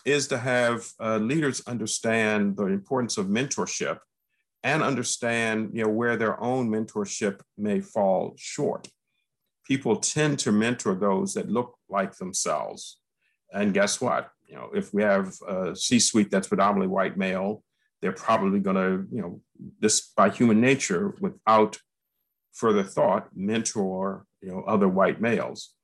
is 0.05 0.29
to 0.29 0.39
have 0.39 0.89
uh, 1.01 1.19
leaders 1.19 1.63
understand 1.67 2.57
the 2.57 2.67
importance 2.67 3.19
of 3.19 3.27
mentorship 3.27 3.99
and 4.63 4.83
understand 4.83 5.71
you 5.73 5.85
know, 5.85 5.91
where 5.91 6.17
their 6.17 6.41
own 6.43 6.69
mentorship 6.69 7.41
may 7.57 7.81
fall 7.81 8.35
short. 8.37 8.89
People 9.67 9.97
tend 9.97 10.39
to 10.41 10.53
mentor 10.53 10.95
those 10.95 11.35
that 11.35 11.51
look 11.51 11.77
like 11.89 12.17
themselves. 12.17 12.99
And 13.53 13.75
guess 13.75 14.01
what? 14.01 14.31
You 14.47 14.57
know, 14.57 14.71
if 14.75 14.93
we 14.93 15.03
have 15.03 15.35
a 15.47 15.75
C-suite 15.75 16.31
that's 16.31 16.49
predominantly 16.49 16.89
white 16.89 17.17
male, 17.17 17.63
they're 18.01 18.13
probably 18.13 18.61
going 18.61 18.77
to, 18.77 19.07
you 19.15 19.21
know, 19.21 19.41
this 19.81 20.01
by 20.17 20.31
human 20.31 20.61
nature, 20.61 21.15
without 21.21 21.79
further 22.53 22.83
thought, 22.83 23.29
mentor, 23.35 24.25
you 24.41 24.51
know, 24.51 24.63
other 24.63 24.89
white 24.89 25.21
males. 25.21 25.75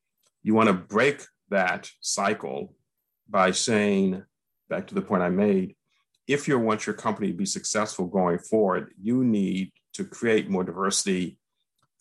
You 0.46 0.54
want 0.54 0.68
to 0.68 0.74
break 0.74 1.24
that 1.48 1.90
cycle 2.00 2.72
by 3.28 3.50
saying, 3.50 4.22
back 4.68 4.87
to 4.87 4.94
the 4.94 5.02
point 5.02 5.24
I 5.24 5.28
made, 5.28 5.74
if 6.28 6.46
you 6.46 6.56
want 6.56 6.87
your 6.87 6.94
company 6.94 7.32
to 7.32 7.37
be 7.37 7.44
successful 7.44 8.06
going 8.06 8.38
forward, 8.38 8.92
you 9.02 9.24
need 9.24 9.72
to 9.94 10.04
create 10.04 10.48
more 10.48 10.62
diversity 10.62 11.40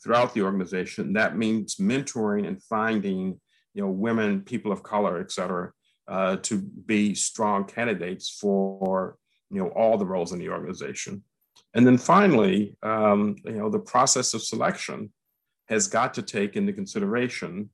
throughout 0.03 0.35
the 0.35 0.43
organization. 0.43 1.13
That 1.13 1.35
means 1.35 1.77
mentoring 1.77 2.47
and 2.47 2.61
finding, 2.61 3.41
you 3.73 3.81
know, 3.81 3.89
women, 3.89 4.41
people 4.41 4.71
of 4.71 4.83
color, 4.83 5.19
et 5.19 5.31
cetera, 5.31 5.71
uh, 6.07 6.35
to 6.43 6.61
be 6.61 7.15
strong 7.15 7.65
candidates 7.65 8.29
for, 8.29 9.17
you 9.49 9.59
know, 9.59 9.69
all 9.69 9.97
the 9.97 10.05
roles 10.05 10.33
in 10.33 10.37
the 10.37 10.49
organization. 10.49 11.23
And 11.73 11.83
then 11.87 11.97
finally, 11.97 12.77
um, 12.83 13.37
you 13.43 13.53
know, 13.53 13.71
the 13.71 13.79
process 13.79 14.35
of 14.35 14.43
selection 14.43 15.11
has 15.65 15.87
got 15.87 16.13
to 16.13 16.21
take 16.21 16.55
into 16.55 16.73
consideration, 16.73 17.71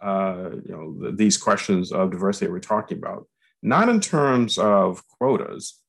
uh, 0.00 0.50
you 0.64 0.72
know, 0.72 0.96
the, 1.00 1.16
these 1.16 1.36
questions 1.36 1.92
of 1.92 2.10
diversity 2.10 2.46
that 2.46 2.52
we're 2.52 2.60
talking 2.60 2.98
about, 2.98 3.26
not 3.62 3.88
in 3.88 4.00
terms 4.00 4.58
of 4.58 5.02
quotas, 5.08 5.80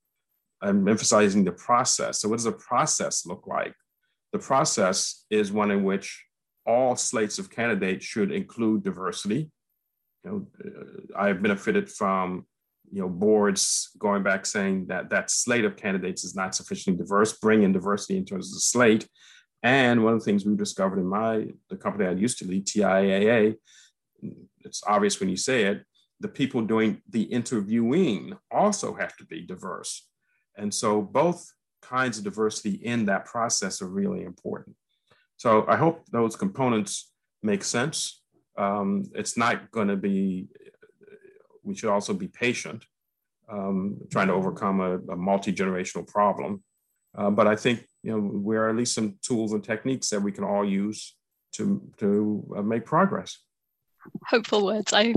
I'm 0.61 0.87
emphasizing 0.87 1.43
the 1.43 1.51
process. 1.51 2.19
So, 2.19 2.29
what 2.29 2.37
does 2.37 2.45
a 2.45 2.51
process 2.51 3.25
look 3.25 3.47
like? 3.47 3.73
The 4.33 4.39
process 4.39 5.25
is 5.29 5.51
one 5.51 5.71
in 5.71 5.83
which 5.83 6.23
all 6.65 6.95
slates 6.95 7.39
of 7.39 7.49
candidates 7.49 8.05
should 8.05 8.31
include 8.31 8.83
diversity. 8.83 9.51
You 10.23 10.29
know, 10.29 10.47
uh, 10.63 11.19
I 11.19 11.27
have 11.29 11.41
benefited 11.41 11.89
from 11.89 12.45
you 12.91 13.01
know 13.01 13.09
boards 13.09 13.89
going 13.99 14.23
back 14.23 14.45
saying 14.45 14.87
that 14.87 15.09
that 15.11 15.31
slate 15.31 15.65
of 15.65 15.77
candidates 15.77 16.23
is 16.23 16.35
not 16.35 16.55
sufficiently 16.55 17.03
diverse. 17.03 17.33
Bring 17.33 17.63
in 17.63 17.71
diversity 17.71 18.17
in 18.17 18.25
terms 18.25 18.49
of 18.49 18.55
the 18.55 18.61
slate. 18.61 19.07
And 19.61 20.03
one 20.03 20.13
of 20.13 20.19
the 20.19 20.25
things 20.25 20.45
we 20.45 20.55
discovered 20.55 20.99
in 20.99 21.07
my 21.07 21.47
the 21.69 21.75
company 21.77 22.07
I 22.07 22.11
used 22.11 22.39
to 22.39 22.45
lead, 22.45 22.65
TIAA, 22.65 23.55
it's 24.65 24.83
obvious 24.85 25.19
when 25.19 25.29
you 25.29 25.37
say 25.37 25.63
it, 25.63 25.85
the 26.19 26.27
people 26.27 26.61
doing 26.61 27.01
the 27.09 27.23
interviewing 27.23 28.37
also 28.51 28.93
have 28.93 29.15
to 29.17 29.25
be 29.25 29.41
diverse. 29.41 30.07
And 30.57 30.73
so 30.73 31.01
both 31.01 31.51
kinds 31.81 32.17
of 32.17 32.23
diversity 32.23 32.71
in 32.71 33.05
that 33.05 33.25
process 33.25 33.81
are 33.81 33.87
really 33.87 34.23
important. 34.23 34.75
So 35.37 35.65
I 35.67 35.77
hope 35.77 36.05
those 36.11 36.35
components 36.35 37.11
make 37.41 37.63
sense. 37.63 38.21
Um, 38.57 39.05
it's 39.15 39.37
not 39.37 39.71
going 39.71 39.87
to 39.87 39.95
be, 39.95 40.47
we 41.63 41.75
should 41.75 41.89
also 41.89 42.13
be 42.13 42.27
patient, 42.27 42.83
um, 43.49 43.99
trying 44.11 44.27
to 44.27 44.33
overcome 44.33 44.81
a, 44.81 44.97
a 45.13 45.15
multi 45.15 45.53
generational 45.53 46.05
problem. 46.05 46.61
Uh, 47.17 47.29
but 47.29 47.47
I 47.47 47.55
think 47.55 47.87
you 48.03 48.11
know 48.11 48.51
there 48.51 48.65
are 48.65 48.69
at 48.69 48.75
least 48.75 48.93
some 48.93 49.17
tools 49.21 49.53
and 49.53 49.63
techniques 49.63 50.09
that 50.09 50.21
we 50.21 50.31
can 50.31 50.43
all 50.43 50.63
use 50.63 51.15
to 51.53 51.81
to 51.97 52.55
uh, 52.57 52.61
make 52.61 52.85
progress 52.85 53.39
hopeful 54.27 54.65
words. 54.65 54.93
I 54.93 55.13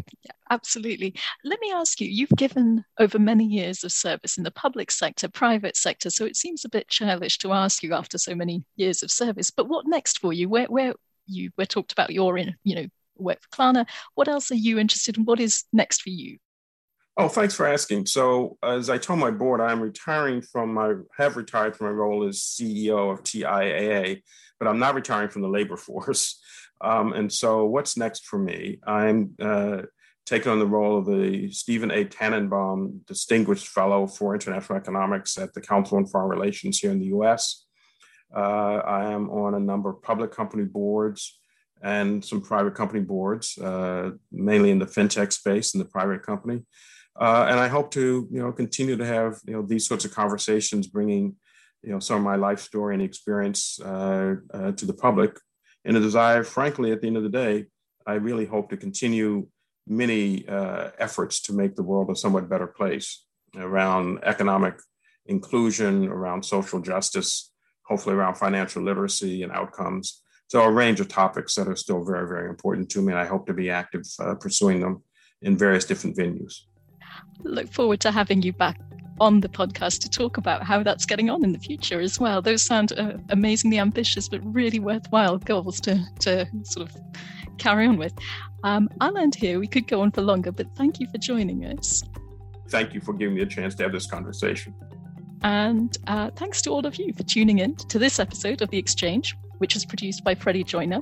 absolutely. 0.51 1.15
Let 1.45 1.61
me 1.61 1.73
ask 1.73 2.01
you, 2.01 2.09
you've 2.09 2.31
given 2.31 2.85
over 2.99 3.19
many 3.19 3.45
years 3.45 3.85
of 3.85 3.93
service 3.93 4.37
in 4.37 4.45
the 4.45 4.51
public 4.51 4.91
sector, 4.91 5.29
private 5.29 5.77
sector, 5.77 6.11
so 6.11 6.25
it 6.25 6.37
seems 6.37 6.65
a 6.65 6.69
bit 6.69 6.89
churlish 6.89 7.39
to 7.39 7.53
ask 7.53 7.83
you 7.83 7.95
after 7.95 8.19
so 8.19 8.35
many 8.35 8.65
years 8.77 9.03
of 9.03 9.11
service, 9.11 9.51
but 9.51 9.69
what 9.69 9.87
next 9.87 10.19
for 10.19 10.33
you? 10.33 10.49
Where 10.49 10.67
where 10.67 10.95
you 11.27 11.51
we 11.57 11.67
talked 11.67 11.93
about 11.93 12.11
your 12.11 12.39
in, 12.39 12.55
you 12.65 12.75
know, 12.75 12.87
work 13.17 13.39
for 13.43 13.49
Klarna. 13.49 13.87
What 14.15 14.29
else 14.29 14.51
are 14.51 14.57
you 14.57 14.79
interested 14.79 15.17
in? 15.17 15.25
What 15.25 15.41
is 15.41 15.65
next 15.73 16.03
for 16.03 16.11
you? 16.11 16.39
Oh, 17.17 17.29
thanks 17.29 17.55
for 17.55 17.67
asking. 17.67 18.07
So, 18.07 18.57
as 18.63 18.89
I 18.89 18.97
told 18.97 19.19
my 19.19 19.31
board, 19.31 19.61
I'm 19.61 19.81
retiring 19.81 20.41
from 20.41 20.73
my 20.73 20.95
have 21.19 21.37
retired 21.37 21.77
from 21.77 21.89
my 21.89 21.93
role 21.93 22.27
as 22.27 22.39
CEO 22.39 23.13
of 23.13 23.23
TIAA, 23.23 24.23
but 24.59 24.67
I'm 24.67 24.79
not 24.79 24.95
retiring 24.95 25.29
from 25.29 25.43
the 25.43 25.49
labor 25.49 25.77
force. 25.77 26.41
Um, 26.83 27.13
and 27.13 27.33
so, 27.33 27.65
what's 27.67 27.97
next 27.97 28.27
for 28.27 28.39
me? 28.39 28.79
I'm 28.87 29.35
uh, 29.41 29.83
taking 30.27 30.51
on 30.51 30.59
the 30.59 30.67
role 30.67 30.99
of 30.99 31.07
the 31.07 31.51
Steven 31.51 31.91
A. 31.91 32.05
Tananbaum 32.05 33.07
Distinguished 33.07 33.69
Fellow 33.69 34.07
for 34.07 34.35
International 34.35 34.79
Economics 34.79 35.39
at 35.39 35.55
the 35.55 35.61
Council 35.61 35.99
on 35.99 36.07
Foreign 36.07 36.29
Relations 36.29 36.79
here 36.79 36.91
in 36.91 36.99
the 36.99 37.07
US. 37.07 37.67
Uh, 38.35 38.81
I 38.85 39.13
am 39.13 39.31
on 39.31 39.55
a 39.55 39.61
number 39.61 39.91
of 39.91 40.03
public 40.03 40.33
company 40.33 40.65
boards 40.65 41.39
and 41.83 42.25
some 42.25 42.41
private 42.41 42.75
company 42.75 43.01
boards, 43.01 43.59
uh, 43.59 44.11
mainly 44.31 44.71
in 44.71 44.79
the 44.79 44.87
fintech 44.87 45.33
space 45.33 45.75
in 45.75 45.79
the 45.79 45.85
private 45.85 46.23
company. 46.23 46.63
Uh, 47.21 47.47
and 47.51 47.61
I 47.61 47.69
hope 47.69 47.91
to, 47.93 48.29
you 48.31 48.41
know, 48.41 48.53
continue 48.53 48.97
to 48.97 49.05
have, 49.05 49.41
you 49.47 49.53
know, 49.53 49.63
these 49.63 49.87
sorts 49.87 50.05
of 50.05 50.15
conversations, 50.15 50.87
bringing, 50.87 51.37
you 51.83 51.93
know, 51.93 51.99
some 51.99 52.17
of 52.17 52.23
my 52.23 52.37
life 52.37 52.61
story 52.61 52.95
and 52.95 53.03
experience 53.03 53.79
uh, 53.81 54.37
uh, 54.55 54.73
to 54.73 54.87
the 54.87 54.95
public 54.95 55.39
and 55.85 55.97
a 55.97 56.01
desire, 56.01 56.45
frankly, 56.45 56.93
at 56.93 57.01
the 57.01 57.07
end 57.07 57.17
of 57.17 57.23
the 57.23 57.29
day, 57.29 57.67
I 58.07 58.15
really 58.15 58.47
hope 58.47 58.71
to 58.71 58.77
continue 58.77 59.49
many 59.87 60.47
uh, 60.49 60.91
efforts 60.99 61.41
to 61.43 61.53
make 61.53 61.75
the 61.75 61.83
world 61.83 62.11
a 62.11 62.17
somewhat 62.17 62.49
better 62.49 62.67
place 62.67 63.25
around 63.57 64.21
economic 64.23 64.75
inclusion, 65.27 66.09
around 66.09 66.45
social 66.45 66.81
justice, 66.81 67.51
hopefully 67.87 68.15
around 68.15 68.37
financial 68.37 68.83
literacy 68.83 69.43
and 69.43 69.53
outcomes. 69.53 70.23
So, 70.49 70.63
a 70.63 70.71
range 70.71 71.01
of 71.01 71.09
topics 71.09 71.55
that 71.55 71.69
are 71.69 71.77
still 71.77 72.05
very, 72.05 72.29
very 72.29 72.49
important 72.49 72.91
to 72.91 73.03
me. 73.03 73.13
And 73.13 73.21
I 73.21 73.27
hope 73.27 73.47
to 73.47 73.55
be 73.55 73.71
active 73.71 74.03
uh, 74.21 74.35
pursuing 74.35 74.81
them 74.81 75.03
in 75.41 75.57
various 75.57 75.85
different 75.85 76.17
venues. 76.17 76.55
Look 77.43 77.73
forward 77.73 78.01
to 78.01 78.13
having 78.13 78.43
you 78.43 78.53
back 78.53 78.79
on 79.21 79.41
the 79.41 79.49
podcast 79.49 80.01
to 80.01 80.11
talk 80.11 80.37
about 80.37 80.63
how 80.63 80.83
that's 80.83 81.07
getting 81.07 81.31
on 81.31 81.45
in 81.45 81.53
the 81.53 81.59
future 81.59 82.01
as 82.01 82.19
well. 82.19 82.43
Those 82.43 82.63
sound 82.63 82.93
uh, 82.93 83.19
amazingly 83.31 83.79
ambitious, 83.79 84.29
but 84.29 84.41
really 84.45 84.79
worthwhile 84.79 85.39
goals 85.39 85.81
to, 85.83 86.03
to 86.21 86.47
sort 86.65 86.89
of 86.89 86.97
carry 87.59 87.87
on 87.87 87.99
with. 87.99 88.15
Um, 88.65 88.89
I'll 89.01 89.17
end 89.17 89.35
here. 89.35 89.59
We 89.59 89.67
could 89.67 89.87
go 89.87 90.01
on 90.01 90.11
for 90.11 90.23
longer, 90.23 90.53
but 90.53 90.67
thank 90.77 91.01
you 91.01 91.07
for 91.09 91.19
joining 91.19 91.65
us. 91.65 92.03
Thank 92.69 92.95
you 92.95 93.01
for 93.01 93.13
giving 93.13 93.35
me 93.35 93.43
a 93.43 93.47
chance 93.47 93.75
to 93.77 93.83
have 93.85 93.93
this 93.93 94.07
conversation. 94.07 94.75
And 95.43 95.97
uh, 96.07 96.31
thanks 96.37 96.63
to 96.63 96.71
all 96.71 96.87
of 96.87 96.97
you 96.97 97.13
for 97.13 97.25
tuning 97.25 97.59
in 97.59 97.75
to 97.77 97.99
this 97.99 98.19
episode 98.19 98.63
of 98.63 98.71
The 98.71 98.79
Exchange, 98.79 99.37
which 99.59 99.77
is 99.77 99.85
produced 99.85 100.25
by 100.25 100.35
Freddie 100.35 100.65
Joyner. 100.65 101.01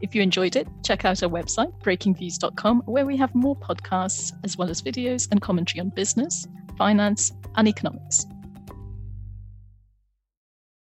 If 0.00 0.14
you 0.14 0.22
enjoyed 0.22 0.56
it, 0.56 0.68
check 0.82 1.04
out 1.04 1.22
our 1.22 1.28
website, 1.28 1.72
breakingviews.com, 1.80 2.82
where 2.86 3.06
we 3.06 3.16
have 3.16 3.34
more 3.34 3.56
podcasts 3.56 4.32
as 4.44 4.56
well 4.56 4.70
as 4.70 4.82
videos 4.82 5.28
and 5.30 5.40
commentary 5.40 5.80
on 5.80 5.90
business, 5.90 6.46
finance, 6.76 7.32
and 7.56 7.68
economics. 7.68 8.26